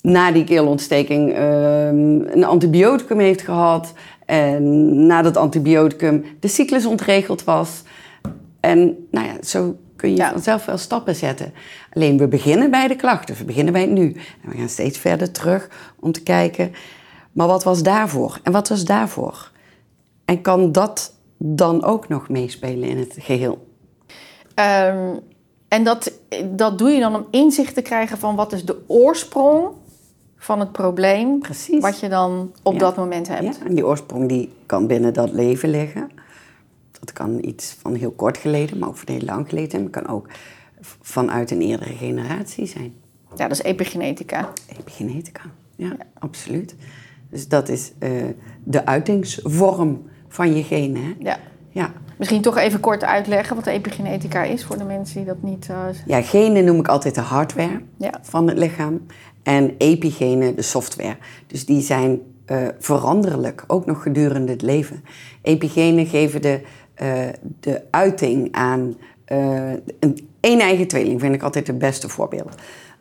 [0.00, 3.92] na die keelontsteking uh, een antibioticum heeft gehad
[4.26, 7.82] en na dat antibioticum de cyclus ontregeld was.
[8.60, 10.30] En nou ja, zo kun je ja.
[10.30, 11.52] vanzelf wel stappen zetten.
[11.92, 14.16] Alleen we beginnen bij de klachten, we beginnen bij het nu.
[14.42, 15.68] En we gaan steeds verder terug
[16.00, 16.72] om te kijken,
[17.32, 18.40] maar wat was daarvoor?
[18.42, 19.50] En wat was daarvoor?
[20.24, 23.73] En kan dat dan ook nog meespelen in het geheel?
[24.54, 25.20] Um,
[25.68, 26.12] en dat,
[26.50, 29.68] dat doe je dan om inzicht te krijgen van wat is de oorsprong
[30.36, 31.38] van het probleem.
[31.38, 31.80] Precies.
[31.80, 33.56] Wat je dan op dat moment hebt.
[33.56, 36.10] Ja, en die oorsprong die kan binnen dat leven liggen.
[37.00, 39.82] Dat kan iets van heel kort geleden, maar ook van heel lang geleden.
[39.82, 40.28] Het kan ook
[41.00, 42.94] vanuit een eerdere generatie zijn.
[43.36, 44.52] Ja, dat is epigenetica.
[44.78, 45.42] Epigenetica,
[45.76, 46.74] ja, absoluut.
[47.30, 48.24] Dus dat is uh,
[48.64, 51.02] de uitingsvorm van je genen.
[51.02, 51.14] Hè?
[51.18, 51.38] Ja.
[51.70, 51.92] ja.
[52.16, 55.68] Misschien toch even kort uitleggen wat epigenetica is voor de mensen die dat niet...
[55.70, 55.76] Uh...
[56.06, 58.12] Ja, genen noem ik altijd de hardware ja.
[58.22, 59.06] van het lichaam.
[59.42, 61.16] En epigenen de software.
[61.46, 65.04] Dus die zijn uh, veranderlijk, ook nog gedurende het leven.
[65.42, 66.60] Epigenen geven de
[67.02, 67.28] uh,
[67.60, 68.96] de uiting aan
[70.00, 72.54] een één eigen tweeling, vind ik altijd het beste voorbeeld.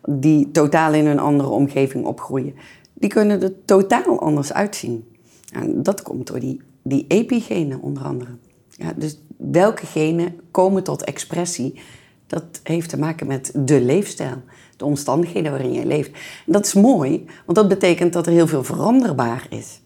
[0.05, 2.55] Die totaal in een andere omgeving opgroeien.
[2.93, 5.05] Die kunnen er totaal anders uitzien.
[5.51, 8.31] En dat komt door die, die epigenen onder andere.
[8.75, 11.79] Ja, dus welke genen komen tot expressie?
[12.27, 14.41] Dat heeft te maken met de leefstijl,
[14.77, 16.11] de omstandigheden waarin je leeft.
[16.45, 19.81] En dat is mooi, want dat betekent dat er heel veel veranderbaar is.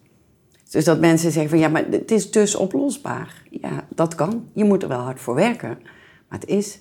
[0.69, 3.43] Dus dat mensen zeggen van ja, maar het is dus oplosbaar.
[3.49, 4.49] Ja, dat kan.
[4.53, 5.77] Je moet er wel hard voor werken.
[6.29, 6.79] Maar het is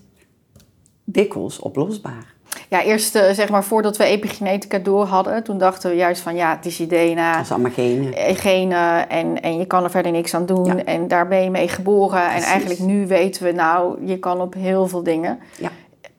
[1.04, 2.34] dikwijls oplosbaar.
[2.68, 6.34] Ja, eerst uh, zeg maar voordat we epigenetica door hadden, toen dachten we juist van
[6.36, 7.32] ja, het is je DNA.
[7.32, 8.14] Dat is allemaal genen.
[8.14, 11.50] Eh, genen en, en je kan er verder niks aan doen en daar ben je
[11.50, 12.30] mee geboren.
[12.30, 15.70] En eigenlijk nu weten we nou, je kan op heel veel dingen ja.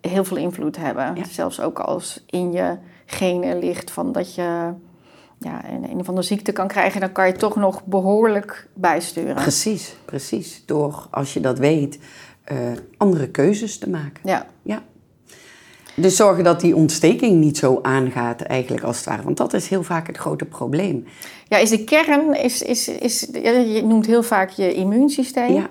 [0.01, 1.15] heel veel invloed hebben.
[1.29, 4.73] Zelfs ook als in je genen ligt van dat je
[5.39, 9.35] ja, een, een of andere ziekte kan krijgen, dan kan je toch nog behoorlijk bijsturen.
[9.35, 10.63] Precies, precies.
[10.65, 11.99] Door, als je dat weet,
[12.51, 12.57] uh,
[12.97, 14.21] andere keuzes te maken.
[14.23, 14.45] Ja.
[14.61, 14.83] ja.
[15.99, 19.23] Dus zorgen dat die ontsteking niet zo aangaat, eigenlijk als het ware.
[19.23, 21.05] Want dat is heel vaak het grote probleem.
[21.47, 25.53] Ja, is de kern, is, is, is, je noemt heel vaak je immuunsysteem.
[25.53, 25.69] Ja.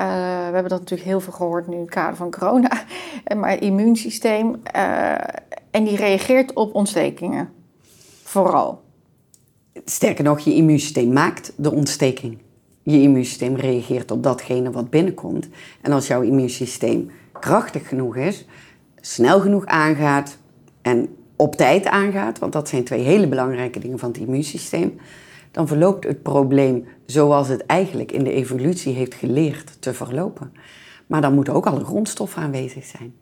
[0.00, 2.70] Uh, we hebben dat natuurlijk heel veel gehoord nu in het kader van corona.
[3.38, 5.12] Maar het immuunsysteem, uh,
[5.70, 7.48] en die reageert op ontstekingen.
[8.22, 8.82] Vooral.
[9.84, 12.38] Sterker nog, je immuunsysteem maakt de ontsteking.
[12.82, 15.48] Je immuunsysteem reageert op datgene wat binnenkomt.
[15.80, 18.46] En als jouw immuunsysteem krachtig genoeg is,
[19.00, 20.38] snel genoeg aangaat
[20.82, 24.98] en op tijd aangaat, want dat zijn twee hele belangrijke dingen van het immuunsysteem,
[25.50, 30.52] dan verloopt het probleem zoals het eigenlijk in de evolutie heeft geleerd te verlopen.
[31.06, 33.14] Maar dan moeten ook alle grondstoffen aanwezig zijn.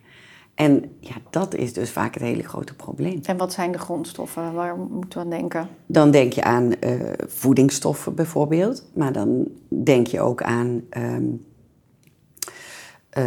[0.54, 3.20] En ja, dat is dus vaak het hele grote probleem.
[3.22, 4.52] En wat zijn de grondstoffen?
[4.52, 5.68] Waar moeten we aan denken?
[5.86, 8.90] Dan denk je aan uh, voedingsstoffen bijvoorbeeld.
[8.94, 11.46] Maar dan denk je ook aan um,
[13.18, 13.24] uh,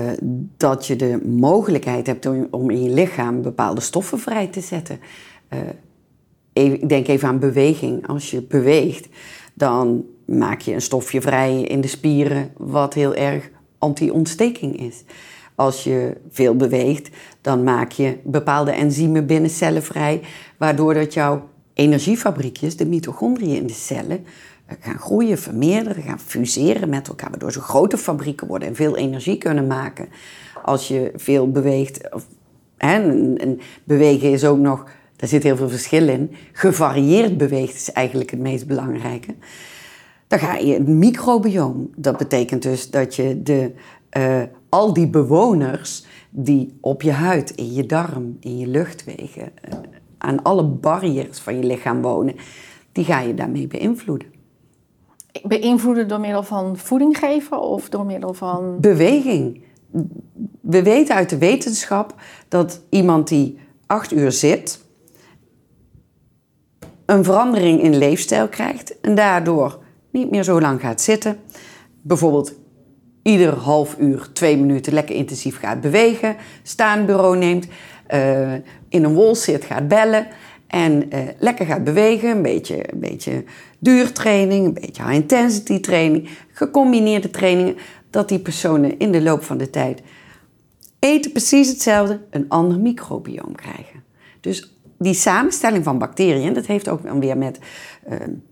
[0.58, 5.00] dat je de mogelijkheid hebt om, in je lichaam bepaalde stoffen vrij te zetten.
[5.54, 5.60] Uh,
[6.54, 8.08] even, denk even aan beweging.
[8.08, 9.08] Als je beweegt,
[9.54, 15.04] dan maak je een stofje vrij in de spieren wat heel erg anti-ontsteking is.
[15.56, 17.10] Als je veel beweegt,
[17.42, 20.22] dan maak je bepaalde enzymen binnen cellen vrij,
[20.58, 24.26] waardoor dat jouw energiefabriekjes, de mitochondriën in de cellen, eh,
[24.80, 29.38] gaan groeien, vermeerderen, gaan fuseren met elkaar, waardoor ze grote fabrieken worden en veel energie
[29.38, 30.10] kunnen maken.
[30.64, 32.28] Als je veel beweegt, of,
[32.78, 34.86] en, en bewegen is ook nog
[35.22, 36.32] daar zit heel veel verschil in.
[36.52, 39.36] Gevarieerd beweegt is eigenlijk het meest belangrijke.
[40.28, 41.90] Dan ga je het microbioom.
[41.96, 43.72] Dat betekent dus dat je de,
[44.18, 49.78] uh, al die bewoners die op je huid, in je darm, in je luchtwegen, uh,
[50.18, 52.36] aan alle barrières van je lichaam wonen,
[52.92, 54.28] die ga je daarmee beïnvloeden.
[55.44, 58.78] Beïnvloeden door middel van voeding geven of door middel van.
[58.80, 59.64] Beweging.
[60.62, 62.16] We weten uit de wetenschap
[62.48, 64.84] dat iemand die acht uur zit,
[67.06, 69.80] een verandering in leefstijl krijgt en daardoor
[70.12, 71.40] niet meer zo lang gaat zitten.
[72.02, 72.54] Bijvoorbeeld
[73.24, 77.68] ieder half uur, twee minuten lekker intensief gaat bewegen, staanbureau neemt,
[78.14, 78.54] uh,
[78.90, 80.28] in een wol zit, gaat bellen
[80.68, 82.30] en uh, lekker gaat bewegen.
[82.30, 83.44] Een beetje, een beetje
[83.82, 87.76] duurtraining, een beetje high intensity training, gecombineerde trainingen.
[88.10, 90.02] Dat die personen in de loop van de tijd
[91.00, 94.04] eten precies hetzelfde, een ander microbioom krijgen.
[94.42, 97.60] Dus die samenstelling van bacteriën, dat heeft ook weer met,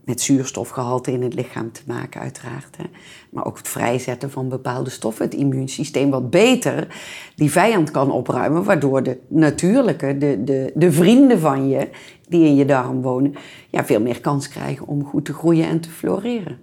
[0.04, 2.78] met zuurstofgehalte in het lichaam te maken, uiteraard.
[2.78, 2.84] Hè.
[3.30, 6.88] Maar ook het vrijzetten van bepaalde stoffen, het immuunsysteem wat beter
[7.36, 11.90] die vijand kan opruimen, waardoor de natuurlijke, de, de, de vrienden van je,
[12.28, 13.36] die in je darm wonen,
[13.70, 16.60] ja, veel meer kans krijgen om goed te groeien en te floreren.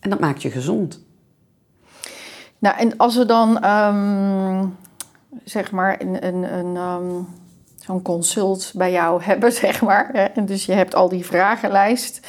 [0.00, 1.04] En dat maakt je gezond.
[2.58, 4.76] Nou, en als we dan, um,
[5.44, 6.26] zeg maar, een.
[6.26, 7.26] een, een um
[7.84, 10.10] zo'n consult bij jou hebben, zeg maar.
[10.10, 12.20] En dus je hebt al die vragenlijst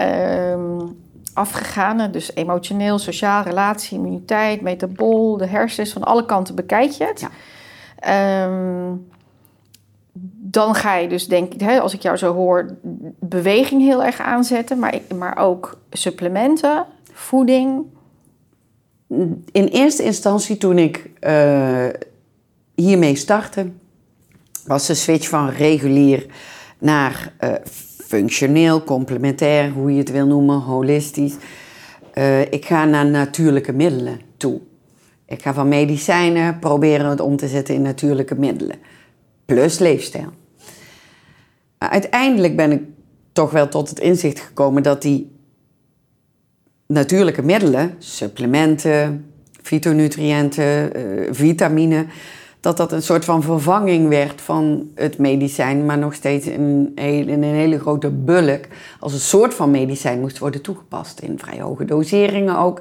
[0.00, 0.96] um,
[1.34, 2.10] afgegaan.
[2.10, 7.20] Dus emotioneel, sociaal, relatie, immuniteit, metabol, de hersens, van alle kanten bekijk je het.
[7.20, 7.30] Ja.
[8.44, 9.06] Um,
[10.54, 12.76] dan ga je dus, denk ik, als ik jou zo hoor,
[13.20, 17.84] beweging heel erg aanzetten, maar, maar ook supplementen, voeding.
[19.52, 21.86] In eerste instantie, toen ik uh,
[22.74, 23.70] hiermee startte,
[24.66, 26.26] was de switch van regulier
[26.78, 27.52] naar uh,
[28.06, 31.34] functioneel, complementair, hoe je het wil noemen, holistisch.
[32.14, 34.60] Uh, ik ga naar natuurlijke middelen toe.
[35.26, 38.76] Ik ga van medicijnen proberen het om te zetten in natuurlijke middelen.
[39.44, 40.32] Plus leefstijl.
[41.78, 42.82] Uiteindelijk ben ik
[43.32, 45.36] toch wel tot het inzicht gekomen dat die
[46.86, 49.30] natuurlijke middelen, supplementen,
[49.62, 52.06] fytonutriënten, uh, vitamine,
[52.64, 57.28] dat dat een soort van vervanging werd van het medicijn, maar nog steeds in een,
[57.28, 58.66] in een hele grote bulk
[59.00, 61.20] als een soort van medicijn moest worden toegepast.
[61.20, 62.80] In vrij hoge doseringen ook.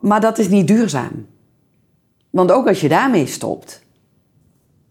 [0.00, 1.26] Maar dat is niet duurzaam.
[2.30, 3.82] Want ook als je daarmee stopt,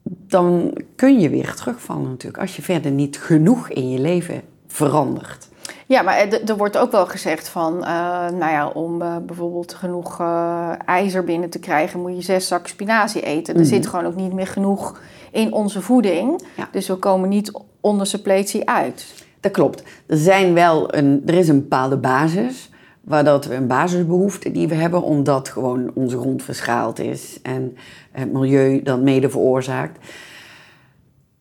[0.03, 2.41] dan kun je weer terugvallen natuurlijk.
[2.41, 5.49] Als je verder niet genoeg in je leven verandert.
[5.91, 7.83] Ja, maar er wordt ook wel gezegd van, uh,
[8.29, 12.69] nou ja, om uh, bijvoorbeeld genoeg uh, ijzer binnen te krijgen, moet je zes zakken
[12.69, 13.55] spinazie eten.
[13.55, 13.89] Er zit mhm.
[13.89, 14.99] gewoon ook niet meer genoeg
[15.31, 16.43] in onze voeding.
[16.57, 16.69] Ja.
[16.71, 19.25] Dus we komen niet onder suppletie uit.
[19.39, 19.83] Dat klopt.
[20.05, 22.69] Er, zijn wel een, er is een bepaalde basis,
[23.01, 27.77] waar dat we een basisbehoefte die we hebben, omdat gewoon onze grond verschaald is en
[28.11, 30.07] het milieu dat mede veroorzaakt.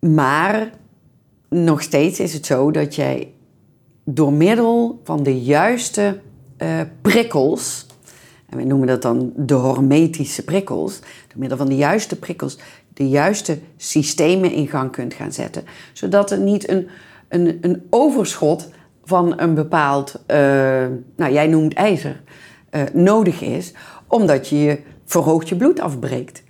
[0.01, 0.71] Maar
[1.49, 3.33] nog steeds is het zo dat jij
[4.15, 6.21] door middel van de juiste
[6.59, 7.87] uh, prikkels,
[8.49, 12.59] en we noemen dat dan de hormetische prikkels, door middel van de juiste prikkels
[12.95, 15.65] de juiste systemen in gang kunt gaan zetten.
[15.93, 16.89] Zodat er niet een,
[17.29, 18.69] een, een overschot
[19.05, 20.37] van een bepaald, uh,
[21.17, 22.23] nou jij noemt ijzer,
[22.71, 23.73] uh, nodig is,
[24.07, 26.43] omdat je je verhoogd je bloed afbreekt.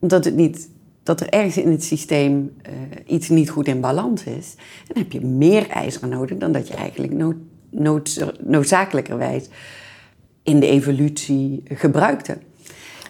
[0.00, 0.68] Omdat het niet
[1.06, 2.72] dat er ergens in het systeem uh,
[3.06, 4.54] iets niet goed in balans is.
[4.56, 7.36] En dan heb je meer ijzer nodig dan dat je eigenlijk nood,
[7.70, 9.48] nood, noodzakelijkerwijs
[10.42, 12.38] in de evolutie gebruikte.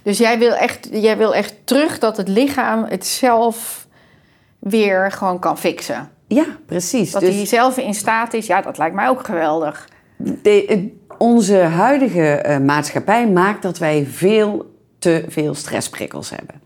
[0.02, 3.86] Dus jij wil, echt, jij wil echt terug dat het lichaam het zelf
[4.58, 6.10] weer gewoon kan fixen.
[6.26, 7.10] Ja, precies.
[7.10, 9.88] Dat dus, hij zelf in staat is, ja, dat lijkt mij ook geweldig.
[10.16, 16.65] De, onze huidige uh, maatschappij maakt dat wij veel te veel stressprikkels hebben.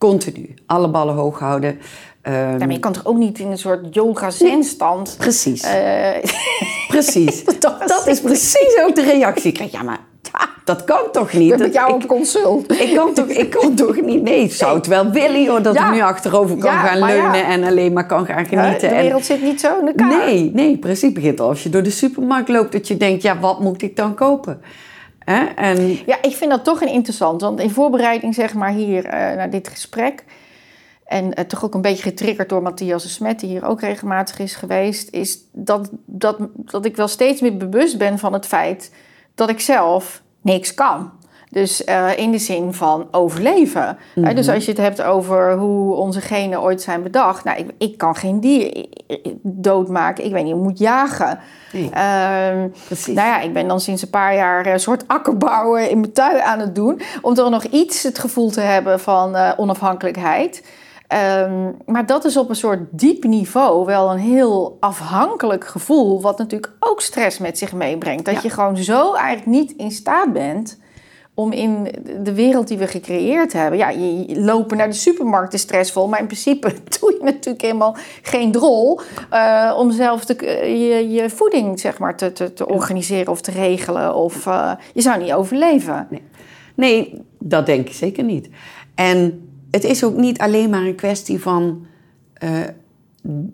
[0.00, 0.54] Continu.
[0.66, 1.70] Alle ballen hoog houden.
[1.70, 5.14] Um, ja, maar je kan toch ook niet in een soort yoga-zen-stand...
[5.18, 5.64] Precies.
[5.64, 6.08] Uh,
[6.88, 7.44] precies.
[7.86, 9.48] dat is precies ook de reactie.
[9.48, 9.98] Ik krijg, ja, maar
[10.64, 11.58] dat kan toch niet?
[11.58, 12.80] Met jou op consult.
[12.80, 14.22] Ik kan, toch, ik kan toch niet?
[14.22, 17.64] Nee, ik zou het wel willen hoor, dat ik nu achterover kan gaan leunen en
[17.64, 18.88] alleen maar kan gaan genieten.
[18.88, 20.26] de wereld zit niet zo in elkaar.
[20.26, 21.12] Nee, nee, precies.
[21.12, 24.14] begint als je door de supermarkt loopt dat je denkt, ja, wat moet ik dan
[24.14, 24.62] kopen?
[25.56, 25.98] En...
[26.06, 27.40] Ja, ik vind dat toch interessant.
[27.40, 30.24] Want in voorbereiding zeg maar hier uh, naar dit gesprek...
[31.04, 33.40] en uh, toch ook een beetje getriggerd door Matthias de Smet...
[33.40, 35.10] die hier ook regelmatig is geweest...
[35.10, 38.92] is dat, dat, dat ik wel steeds meer bewust ben van het feit...
[39.34, 41.10] dat ik zelf niks kan.
[41.50, 43.98] Dus uh, in de zin van overleven.
[44.14, 44.34] Mm -hmm.
[44.34, 47.44] Dus als je het hebt over hoe onze genen ooit zijn bedacht.
[47.44, 48.86] Nou, ik, ik kan geen dier
[49.42, 50.24] doodmaken.
[50.24, 51.38] Ik weet niet, ik moet jagen.
[51.72, 51.90] Nee.
[51.94, 53.14] Uh, Precies.
[53.14, 56.42] Nou ja, ik ben dan sinds een paar jaar een soort akkerbouwen in mijn tuin
[56.42, 57.00] aan het doen.
[57.22, 60.62] Om toch nog iets het gevoel te hebben van uh, onafhankelijkheid.
[61.42, 66.38] Um, maar dat is op een soort diep niveau wel een heel afhankelijk gevoel, wat
[66.38, 68.24] natuurlijk ook stress met zich meebrengt.
[68.24, 68.40] Dat ja.
[68.42, 70.78] je gewoon zo eigenlijk niet in staat bent
[71.40, 71.88] om in
[72.22, 73.78] de wereld die we gecreëerd hebben.
[73.78, 77.96] Ja, je lopen naar de supermarkt is stressvol, maar in principe doe je natuurlijk helemaal
[78.22, 79.00] geen drol
[79.32, 80.46] uh, om zelf te,
[80.78, 84.14] je, je, voeding zeg maar, te, te, te, organiseren of te regelen.
[84.14, 86.06] Of uh, je zou niet overleven.
[86.10, 86.22] Nee.
[86.74, 88.48] nee, dat denk ik zeker niet.
[88.94, 91.86] En het is ook niet alleen maar een kwestie van
[92.44, 92.50] uh,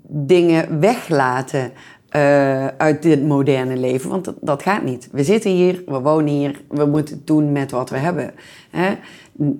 [0.08, 1.72] dingen weglaten
[2.16, 4.10] uh, uit dit moderne leven.
[4.10, 5.08] Want dat, gaat niet.
[5.12, 8.34] We zitten hier, we wonen hier, we moeten doen met wat we hebben.
[8.70, 8.94] Hè?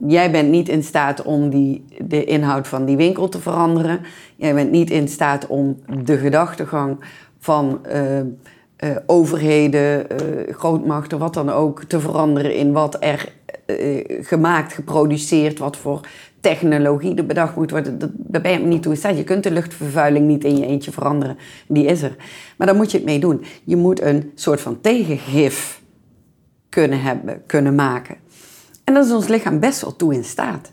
[0.07, 4.01] Jij bent niet in staat om die, de inhoud van die winkel te veranderen.
[4.37, 6.97] Jij bent niet in staat om de gedachtegang
[7.39, 10.07] van uh, uh, overheden,
[10.51, 13.33] grootmachten, wat dan ook, te veranderen in wat er
[14.21, 16.01] gemaakt, geproduceerd, wat voor
[16.41, 19.17] technologie er bedacht moet worden, daar ben je niet toe in staat.
[19.17, 21.39] Je kunt de luchtvervuiling niet in je eentje veranderen.
[21.69, 22.17] Die is er.
[22.57, 23.45] Maar daar moet je het mee doen.
[23.65, 25.83] Je moet een soort van tegengif
[26.69, 28.17] kunnen, hebben, kunnen maken.
[28.85, 30.73] En dat is ons lichaam best wel toe in staat.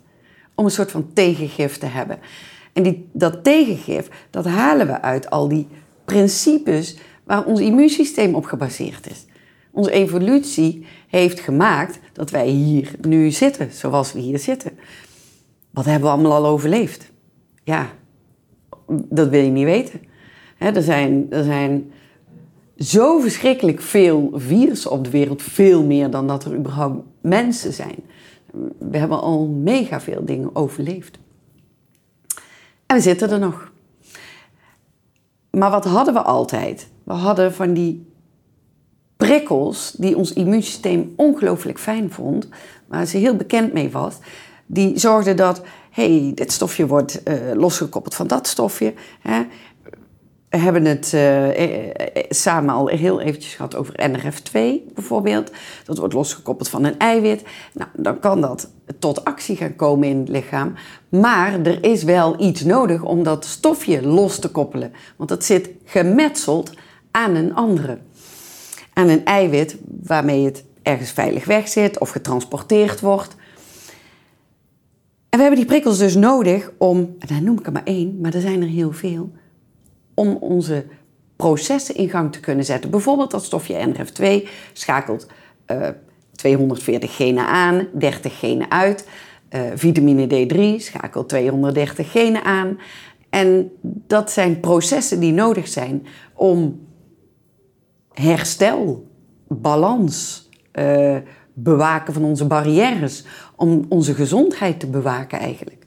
[0.55, 2.19] Om een soort van tegengif te hebben.
[2.73, 5.67] En die, dat tegengif, dat halen we uit al die
[6.05, 9.25] principes waar ons immuunsysteem op gebaseerd is.
[9.75, 14.71] Onze evolutie heeft gemaakt dat wij hier nu zitten, zoals we hier zitten.
[15.71, 17.11] Wat hebben we allemaal al overleefd?
[17.63, 17.89] Ja,
[18.87, 20.01] dat wil je niet weten.
[20.57, 21.91] er, zijn, er zijn
[22.77, 27.95] zo verschrikkelijk veel virussen op de wereld, veel meer dan dat er überhaupt mensen zijn.
[28.77, 31.19] We hebben al mega veel dingen overleefd.
[32.85, 33.71] En we zitten er nog.
[35.49, 36.87] Maar wat hadden we altijd?
[37.03, 38.05] We hadden van die
[39.25, 42.47] prikkels die ons immuunsysteem ongelooflijk fijn vond,
[42.87, 44.15] waar ze heel bekend mee was
[44.65, 48.93] die zorgde dat, hey, dit stofje wordt uh, losgekoppeld van dat stofje.
[49.19, 49.41] Hè.
[50.49, 51.47] We hebben het uh,
[52.29, 54.51] samen al heel eventjes gehad over NRF2
[54.93, 55.51] bijvoorbeeld.
[55.85, 57.43] Dat wordt losgekoppeld van een eiwit.
[57.73, 58.69] Nou, dan kan dat
[58.99, 60.73] tot actie gaan komen in het lichaam.
[61.09, 64.93] Maar er is wel iets nodig om dat stofje los te koppelen.
[65.15, 66.71] Want dat zit gemetseld
[67.11, 67.97] aan een andere.
[68.93, 73.35] Aan een eiwit waarmee het ergens veilig weg zit of getransporteerd wordt.
[75.29, 78.19] En we hebben die prikkels dus nodig om, en dan noem ik er maar één,
[78.21, 79.31] maar er zijn er heel veel,
[80.13, 80.85] om onze
[81.35, 82.89] processen in gang te kunnen zetten.
[82.89, 85.27] Bijvoorbeeld dat stofje NRF2 schakelt
[85.67, 85.93] uh, eh,
[86.31, 89.07] 240 genen aan, 30 genen uit.
[89.49, 92.79] Uh, vitamine D3 schakelt 230 genen aan.
[93.29, 96.79] En dat zijn processen die nodig zijn om
[98.13, 99.07] herstel,
[99.47, 101.17] balans, uh,
[101.53, 105.83] bewaken van onze barrières, om onze gezondheid te bewaken eigenlijk.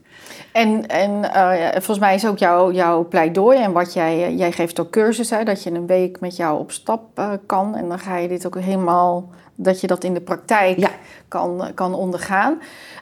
[0.57, 4.51] En, en uh, volgens mij is ook jouw, jouw pleidooi en wat jij, eh, jij
[4.51, 7.99] geeft ook cursussen, dat je een week met jou op stap uh, kan en dan
[7.99, 10.89] ga je dit ook helemaal, dat je dat in de praktijk ja.
[11.27, 12.59] kan, kan ondergaan.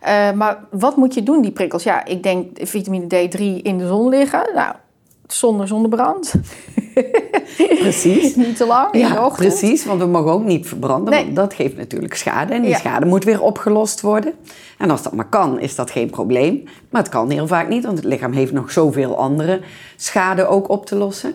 [0.08, 1.84] Uh, maar wat moet je doen, die prikkels?
[1.84, 4.50] Ja, ik denk vitamine D3 in de zon liggen.
[4.56, 4.76] Nou,
[5.28, 6.34] zonder zonnebrand.
[7.80, 8.36] Precies.
[8.36, 8.98] niet te lang.
[8.98, 11.24] Ja, precies, want we mogen ook niet verbranden, nee.
[11.24, 12.54] want dat geeft natuurlijk schade.
[12.54, 14.34] En die schade moet weer opgelost worden.
[14.78, 16.64] En als dat maar kan, is dat geen probleem.
[16.90, 19.62] Maar het kan heel vaak niet, want het lichaam heeft nog zoveel andere
[19.96, 21.34] schade ook op te lossen.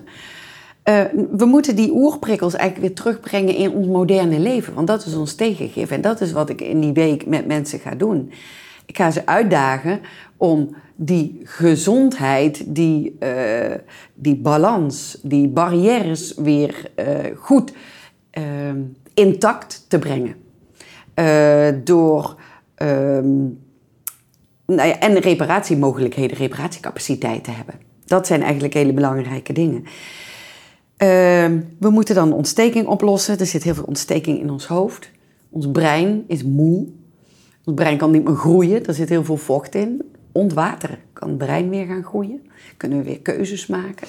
[0.84, 1.00] Uh,
[1.30, 4.74] we moeten die oerprikkels eigenlijk weer terugbrengen in ons moderne leven.
[4.74, 5.90] Want dat is ons tegengif.
[5.90, 8.32] En dat is wat ik in die week met mensen ga doen.
[8.86, 10.00] Ik ga ze uitdagen
[10.40, 13.74] om die gezondheid, die, uh,
[14.14, 17.72] die balans, die barrières weer uh, goed
[18.32, 18.44] uh,
[19.14, 20.34] intact te brengen.
[21.84, 22.36] door
[22.76, 23.58] um,
[24.66, 27.74] nou ja, en reparatiemogelijkheden, reparatiecapaciteit te hebben.
[28.04, 29.84] Dat zijn eigenlijk hele belangrijke dingen.
[30.96, 33.38] Ehm, we moeten dan ontsteking oplossen.
[33.38, 35.10] Er zit heel veel ontsteking in ons hoofd.
[35.50, 36.86] Ons brein is moe.
[37.64, 38.86] Ons brein kan niet meer groeien.
[38.86, 40.02] Er zit heel veel vocht in
[40.32, 40.98] ontwateren.
[41.12, 42.50] Kan het brein weer gaan groeien?
[42.76, 44.06] Kunnen we weer keuzes maken?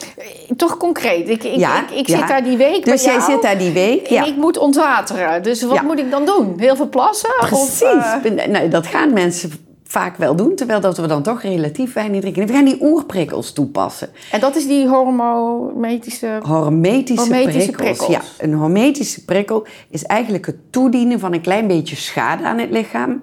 [0.56, 1.30] Toch concreet.
[1.30, 2.86] Ik, ik, ik, ik zit daar die week.
[2.86, 4.08] Dus jij zit daar die week.
[4.08, 4.26] Ja.
[4.26, 5.44] ik moet ontwateren.
[5.44, 6.54] Dus wat moet ik dan doen?
[6.58, 7.30] Heel veel plassen?
[7.40, 7.82] Precies.
[7.82, 8.48] Of, uh...
[8.48, 9.52] nee, dat gaan mensen
[9.92, 12.48] vaak wel doen, terwijl dat we dan toch relatief weinig drinken.
[12.48, 14.10] We gaan die oerprikkels toepassen.
[14.32, 16.40] En dat is die hormometische...
[16.42, 17.98] Hormetische, Hormetische prikkels.
[17.98, 18.36] prikkels.
[18.38, 22.70] Ja, een hormetische prikkel is eigenlijk het toedienen van een klein beetje schade aan het
[22.70, 23.22] lichaam.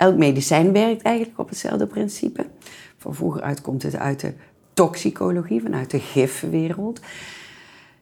[0.00, 2.46] Elk medicijn werkt eigenlijk op hetzelfde principe.
[2.98, 4.32] Van vroeger uit komt het uit de
[4.74, 7.00] toxicologie, vanuit de gifwereld.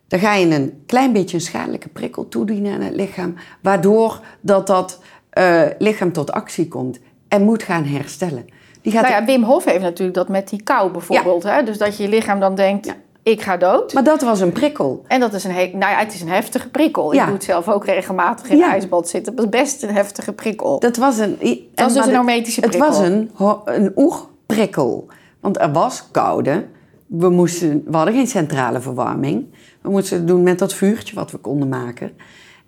[0.08, 4.66] Dan ga je een klein beetje een schadelijke prikkel toedienen aan het lichaam, waardoor dat,
[4.66, 8.46] dat eh, lichaam tot actie komt en moet gaan herstellen.
[8.82, 11.42] Die gaat Nou ja, Wim Hof heeft natuurlijk dat met die kou bijvoorbeeld.
[11.42, 11.62] Hè?
[11.62, 12.96] Dus dat je lichaam dan denkt, Ja.
[13.30, 13.92] Ik ga dood.
[13.92, 15.04] Maar dat was een prikkel.
[15.06, 17.12] En dat is een, he- nou ja, het is een heftige prikkel.
[17.12, 17.20] Ja.
[17.20, 18.70] Ik doe het zelf ook regelmatig in Ja.
[18.70, 19.34] ijsbad zitten.
[19.34, 20.78] Dat is best een heftige prikkel.
[20.78, 22.88] Dat was een, was en dus een de- hormetische Het prikkel.
[22.90, 23.30] was een,
[23.64, 25.06] een oerprikkel.
[25.40, 26.66] Want er was koude.
[27.06, 29.46] We, moesten, we hadden geen centrale verwarming.
[29.82, 32.10] We moesten het doen met dat vuurtje wat we konden maken.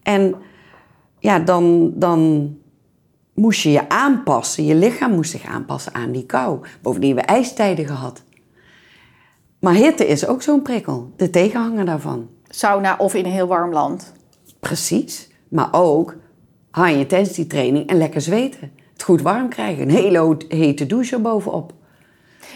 [0.02, 0.34] En
[1.18, 2.50] ja, dan, dan
[3.34, 4.64] moest je je aanpassen.
[4.64, 6.58] Je lichaam moest zich aanpassen aan die kou.
[6.82, 8.22] Bovendien hebben we ijstijden gehad.
[9.60, 11.12] Maar hitte is ook zo'n prikkel.
[11.16, 12.28] De tegenhanger daarvan.
[12.48, 14.12] Sauna of in een heel warm land.
[14.60, 15.30] Precies.
[15.48, 16.16] Maar ook
[16.72, 18.72] high intensity training en lekker zweten.
[18.92, 19.82] Het goed warm krijgen.
[19.82, 21.72] Een hele hete douche erbovenop.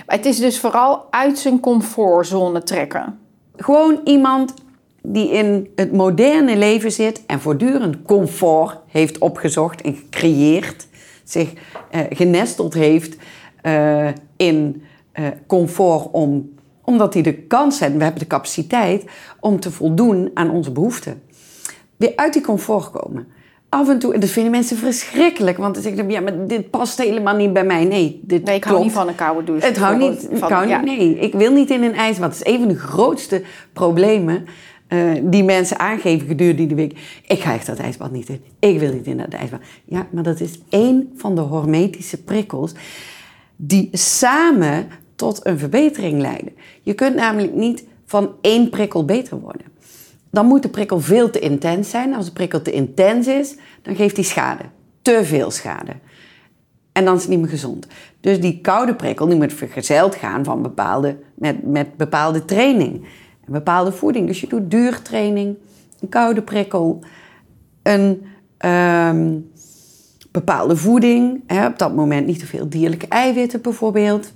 [0.07, 3.19] Maar het is dus vooral uit zijn comfortzone trekken.
[3.57, 4.55] Gewoon iemand
[5.03, 10.87] die in het moderne leven zit en voortdurend comfort heeft opgezocht en gecreëerd.
[11.25, 11.53] Zich
[11.91, 13.17] eh, genesteld heeft
[13.63, 14.83] eh, in
[15.13, 16.54] eh, comfort om,
[16.85, 19.05] omdat hij de kans heeft, we hebben de capaciteit
[19.41, 21.23] om te voldoen aan onze behoeften.
[21.97, 23.27] Weer uit die comfort komen.
[23.69, 26.71] Af en toe, en dat vinden mensen verschrikkelijk, want dan zeggen ze, ja, maar dit
[26.71, 27.85] past helemaal niet bij mij.
[27.85, 29.67] Nee, dit Nee, ik hou niet van een koude douche.
[29.67, 30.29] Het houdt niet.
[30.33, 30.81] Van- ja.
[30.81, 32.39] nee, ik wil niet in een ijsbad.
[32.39, 34.45] Het is een van de grootste problemen
[34.87, 37.21] eh, die mensen aangeven gedurende de week.
[37.27, 38.41] Ik ga echt dat ijsbad niet in.
[38.59, 39.61] Ik wil niet in dat ijsbad.
[39.85, 42.73] Ja, maar dat is één van de hormetische prikkels
[43.57, 44.87] die samen
[45.17, 46.53] tot een verbetering leiden.
[46.83, 49.67] Je kunt namelijk niet van één prikkel beter worden.
[50.31, 52.15] Dan moet de prikkel veel te intens zijn.
[52.15, 54.63] Als de prikkel te intens is, dan geeft die schade.
[55.03, 55.93] Te veel schade.
[56.93, 57.87] En dan is het niet meer gezond.
[58.21, 63.07] Dus die koude prikkel moet vergezeld gaan van bepaalde, met, met bepaalde training.
[63.47, 64.27] En bepaalde voeding.
[64.27, 65.57] Dus je doet duurtraining,
[66.01, 67.05] een koude prikkel,
[67.83, 69.39] een ehm,
[70.31, 71.43] bepaalde voeding.
[71.47, 74.33] Hè, op dat moment niet te veel dierlijke eiwitten bijvoorbeeld.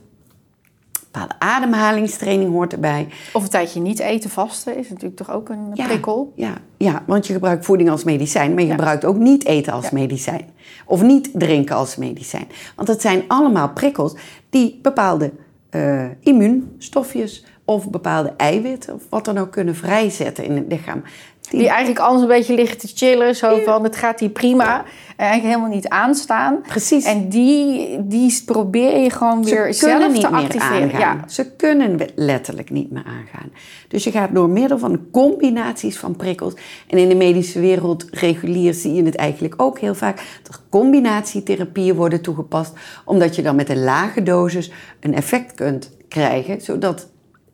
[1.11, 3.09] Bepaalde ademhalingstraining hoort erbij.
[3.33, 6.33] Of een tijdje niet eten, vasten is natuurlijk toch ook een Ja, prikkel.
[6.37, 8.75] Ja, ja, want je gebruikt voeding als medicijn, maar je Ja.
[8.75, 9.91] gebruikt ook niet eten als Ja.
[9.93, 10.45] medicijn.
[10.87, 12.47] Of niet drinken als medicijn.
[12.77, 14.15] Want het zijn allemaal prikkels
[14.51, 15.33] die bepaalde
[15.71, 21.03] eh, immuunstofjes of bepaalde eiwitten of wat dan ook kunnen vrijzetten in het lichaam.
[21.51, 23.37] Die, Die eigenlijk anders een beetje liggen te chillen.
[23.37, 24.85] Zo van, het gaat hier prima.
[25.17, 26.61] En eigenlijk helemaal niet aanstaan.
[26.67, 27.05] precies.
[27.05, 30.83] En die, die probeer je gewoon Ze weer zelf niet te meer activeren.
[30.83, 31.17] aangaan.
[31.17, 31.29] Ja.
[31.29, 33.51] Ze kunnen letterlijk niet meer aangaan.
[33.89, 36.55] Dus je gaat door middel van combinaties van prikkels.
[36.87, 40.17] En in de medische wereld, regulier, zie je het eigenlijk ook heel vaak.
[40.43, 42.73] Dat er combinatietherapieën worden toegepast.
[43.05, 44.71] Omdat je dan met een lage dosis
[45.01, 46.61] een effect kunt krijgen.
[46.61, 47.09] Zodat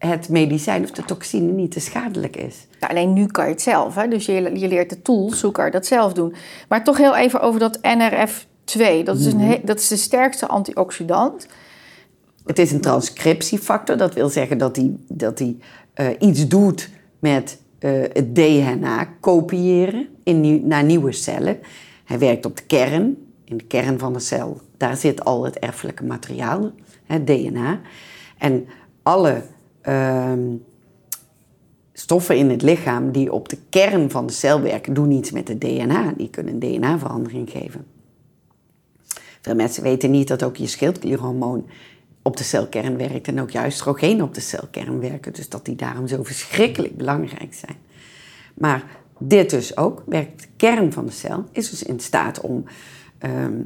[0.07, 2.67] het medicijn of de toxine niet te schadelijk is.
[2.81, 3.95] Nou, alleen nu kan je het zelf.
[3.95, 4.09] Hè?
[4.09, 6.35] Dus je, je leert de tools, hoe kan je dat zelf doen.
[6.69, 9.03] Maar toch heel even over dat NRF2.
[9.05, 11.47] Dat is, een he- dat is de sterkste antioxidant.
[12.45, 13.97] Het is een transcriptiefactor.
[13.97, 15.59] Dat wil zeggen dat hij dat die,
[15.95, 21.59] eh, iets doet met eh, het DNA kopiëren in naar nieuwe cellen.
[22.05, 23.17] Hij werkt op de kern.
[23.45, 26.71] In de kern van de cel, daar zit al het erfelijke materiaal,
[27.07, 27.81] het DNA.
[28.39, 28.67] En
[29.03, 29.43] alle
[29.85, 30.57] ehm,
[31.93, 35.49] stoffen in het lichaam die op de kern van de cel werken, doen iets met
[35.49, 36.13] het DNA.
[36.17, 37.87] Die kunnen DNA-verandering geven.
[39.41, 41.67] Veel mensen weten niet dat ook je schildklierhormoon
[42.23, 45.33] op de celkern werkt en ook juist oestrogeen op de celkern werken.
[45.33, 47.77] Dus dat die daarom zo verschrikkelijk belangrijk zijn.
[48.55, 48.85] Maar
[49.19, 52.65] dit dus ook, werkt de kern van de cel, is dus in staat om
[53.19, 53.61] ehm,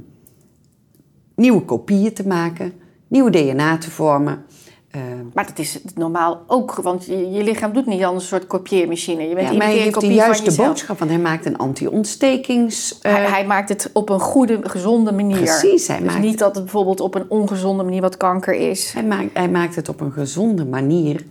[1.34, 2.72] nieuwe kopieën te maken,
[3.08, 4.44] nieuwe DNA te vormen.
[4.90, 5.02] Ehm,
[5.34, 9.22] Maar dat is normaal ook, want je, je lichaam doet niet anders een soort kopieermachine.
[9.28, 12.98] Je bent ja, maar hij heeft de juiste boodschap, want hij maakt een anti-ontstekings...
[13.02, 15.36] eh, Hij, hij maakt het op een goede, gezonde manier.
[15.36, 18.92] Precies, hij dus maakt- niet dat het bijvoorbeeld op een ongezonde manier wat kanker is.
[18.92, 21.24] Hij maakt, hij maakt het op een gezonde manier.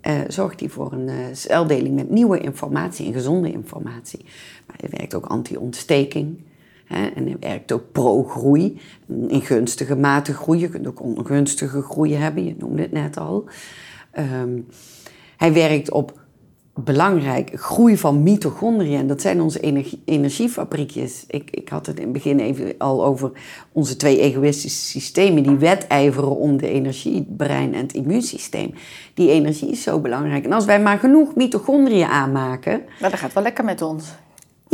[0.00, 4.24] eh, zorgt hij voor een eh, celdeling met nieuwe informatie en gezonde informatie.
[4.66, 6.38] Maar hij werkt ook anti-ontsteking.
[6.84, 8.80] Hè, en hij werkt ook pro-groei.
[9.28, 10.60] In gunstige mate groei.
[10.60, 12.44] Je kunt ook ongunstige groei hebben.
[12.44, 13.44] Je noemde het net al.
[14.10, 14.60] Ehm,
[15.36, 16.22] hij werkt op
[16.74, 17.50] belangrijk.
[17.54, 21.24] Groei van mitochondriën, dat zijn onze energie, energiefabriekjes.
[21.28, 23.32] Ik, ik had het in het begin even al over
[23.72, 28.74] onze twee egoïstische systemen die wedijveren om de energie, brein en het immuunsysteem.
[29.14, 30.44] Die energie is zo belangrijk.
[30.44, 32.82] En als wij maar genoeg mitochondriën aanmaken.
[33.00, 34.04] Maar dat gaat wel lekker met ons.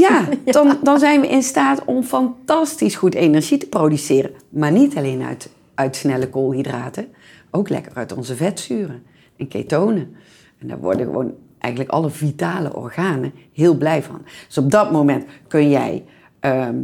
[0.01, 4.31] Ja, dan, dan zijn we in staat om fantastisch goed energie te produceren.
[4.49, 7.07] Maar niet alleen uit, uit snelle koolhydraten,
[7.51, 9.03] ook lekker uit onze vetzuren
[9.37, 10.17] en ketonen.
[10.59, 14.23] En daar worden gewoon eigenlijk alle vitale organen heel blij van.
[14.47, 16.05] Dus op dat moment kun jij
[16.41, 16.77] ehm,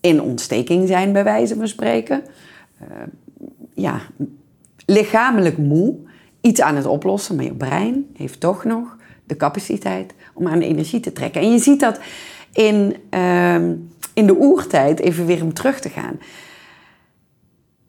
[0.00, 2.22] in ontsteking zijn, bij wijze van spreken.
[2.80, 3.08] Ehm,
[3.74, 4.00] ja,
[4.86, 5.96] lichamelijk moe,
[6.40, 10.66] iets aan het oplossen, maar je brein heeft toch nog de capaciteit om aan de
[10.66, 11.40] energie te trekken.
[11.40, 12.00] En je ziet dat
[12.56, 13.74] in, ehm,
[14.14, 16.18] in de oertijd, even weer om terug te gaan.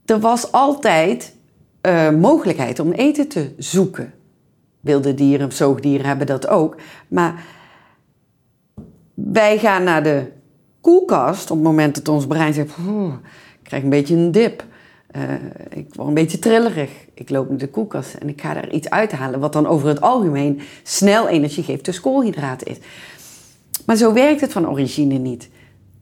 [0.05, 1.35] Er was altijd
[1.81, 4.13] uh, mogelijkheid om eten te zoeken.
[4.79, 6.75] Wilde dieren, zoogdieren hebben dat ook.
[7.07, 7.43] Maar
[9.13, 10.31] wij gaan naar de
[10.81, 14.65] koelkast op het moment dat ons brein zegt: ik krijg een beetje een dip.
[15.15, 15.23] Uh,
[15.69, 16.91] ik word een beetje trillerig.
[17.13, 20.01] Ik loop naar de koelkast en ik ga daar iets uithalen wat dan over het
[20.01, 22.77] algemeen snel energie geeft, dus koolhydraten is.
[23.85, 25.49] Maar zo werkt het van origine niet.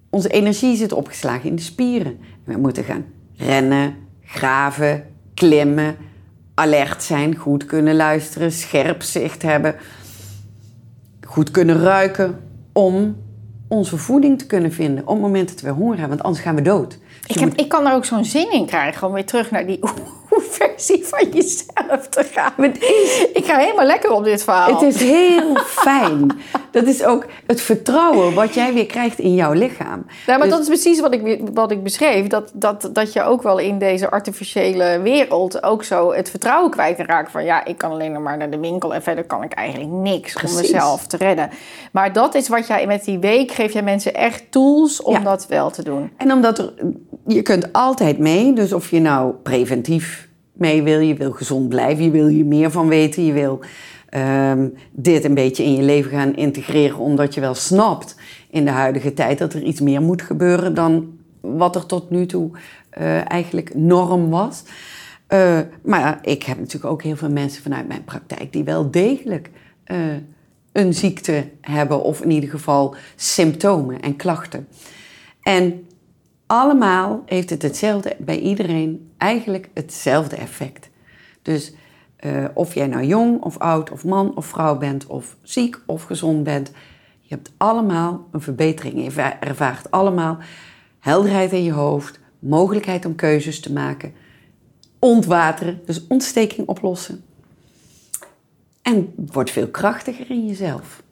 [0.09, 2.17] Onze energie zit opgeslagen in de spieren.
[2.43, 3.05] We moeten gaan
[3.37, 5.95] rennen, graven, klimmen,
[6.53, 9.75] alert zijn, goed kunnen luisteren, scherp zicht hebben,
[11.25, 12.39] goed kunnen ruiken
[12.73, 13.15] om
[13.67, 16.61] onze voeding te kunnen vinden op momenten dat we honger hebben, want anders gaan we
[16.61, 16.99] dood.
[17.27, 19.65] Dus ik, heb, ik kan er ook zo'n zin in krijgen om weer terug naar
[19.65, 19.79] die
[20.49, 22.73] versie van jezelf te gaan.
[23.33, 24.79] Ik ga helemaal lekker op dit verhaal.
[24.79, 26.39] Het is heel fijn.
[26.71, 30.05] Dat is ook het vertrouwen wat jij weer krijgt in jouw lichaam.
[30.25, 32.27] Ja, maar dus dat is precies wat ik, wat ik beschreef.
[32.27, 36.99] Dat, dat, dat je ook wel in deze artificiële wereld ook zo het vertrouwen kwijt
[36.99, 37.31] raakt.
[37.31, 39.91] Van ja, ik kan alleen nog maar naar de winkel en verder kan ik eigenlijk
[39.91, 40.55] niks precies.
[40.55, 41.49] om mezelf te redden.
[41.91, 45.47] Maar dat is wat jij met die week geef jij mensen echt tools om dat
[45.47, 46.11] wel te doen.
[46.17, 46.73] En omdat er,
[47.27, 48.53] je kunt altijd mee.
[48.53, 52.71] Dus of je nou preventief mee wil, je wil gezond blijven, je wil hier meer
[52.71, 53.59] van weten, je wil
[54.15, 58.15] um, dit een beetje in je leven gaan integreren, omdat je wel snapt
[58.49, 62.25] in de huidige tijd dat er iets meer moet gebeuren dan wat er tot nu
[62.25, 62.49] toe
[62.97, 64.63] uh, eigenlijk norm was.
[65.29, 69.49] Uh, maar ik heb natuurlijk ook heel veel mensen vanuit mijn praktijk die wel degelijk
[69.91, 69.97] uh,
[70.71, 74.67] een ziekte hebben, of in ieder geval symptomen en klachten.
[75.41, 75.87] En
[76.47, 80.89] allemaal heeft het hetzelfde bij iedereen, eigenlijk hetzelfde effect.
[81.41, 81.73] Dus
[82.25, 86.03] uh, of jij nou jong of oud of man of vrouw bent, of ziek of
[86.03, 86.71] gezond bent,
[87.21, 89.03] je hebt allemaal een verbetering.
[89.03, 90.37] Je ervaart allemaal
[90.99, 94.13] helderheid in je hoofd, mogelijkheid om keuzes te maken,
[94.99, 97.23] ontwateren, dus ontsteking oplossen.
[98.81, 101.03] En wordt veel krachtiger in jezelf.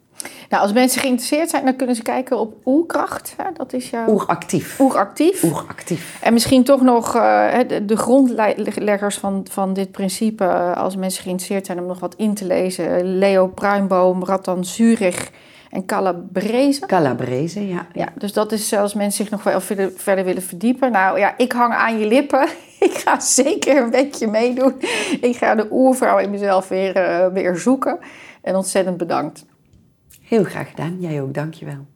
[0.48, 3.34] Nou, als mensen geïnteresseerd zijn, dan kunnen ze kijken op Oerkracht.
[3.36, 3.44] Hè?
[3.56, 4.08] Dat is jouw...
[4.08, 4.80] Oeractief.
[4.80, 5.42] Oeractief.
[5.42, 6.18] Oeractief.
[6.22, 11.22] En misschien toch nog uh, de, de, grondleggers van, van dit principe, uh, als mensen
[11.22, 13.18] geïnteresseerd zijn om nog wat in te lezen.
[13.18, 15.30] Leo Pruimboom, Ratan Zurich
[15.74, 16.86] en Calabrese.
[16.86, 17.86] Calabrese, ja.
[17.92, 20.92] Ja, dus dat is als mensen zich nog wel verder, verder willen verdiepen.
[20.92, 22.48] Nou ja, ik hang aan je lippen.
[22.88, 24.74] ik ga zeker een beetje meedoen.
[25.20, 27.98] Ik ga de oervrouw in mezelf weer, uh, weer zoeken.
[28.42, 29.44] En ontzettend bedankt.
[30.34, 31.00] Heel graag gedaan.
[31.00, 31.93] Jij ook, dankjewel.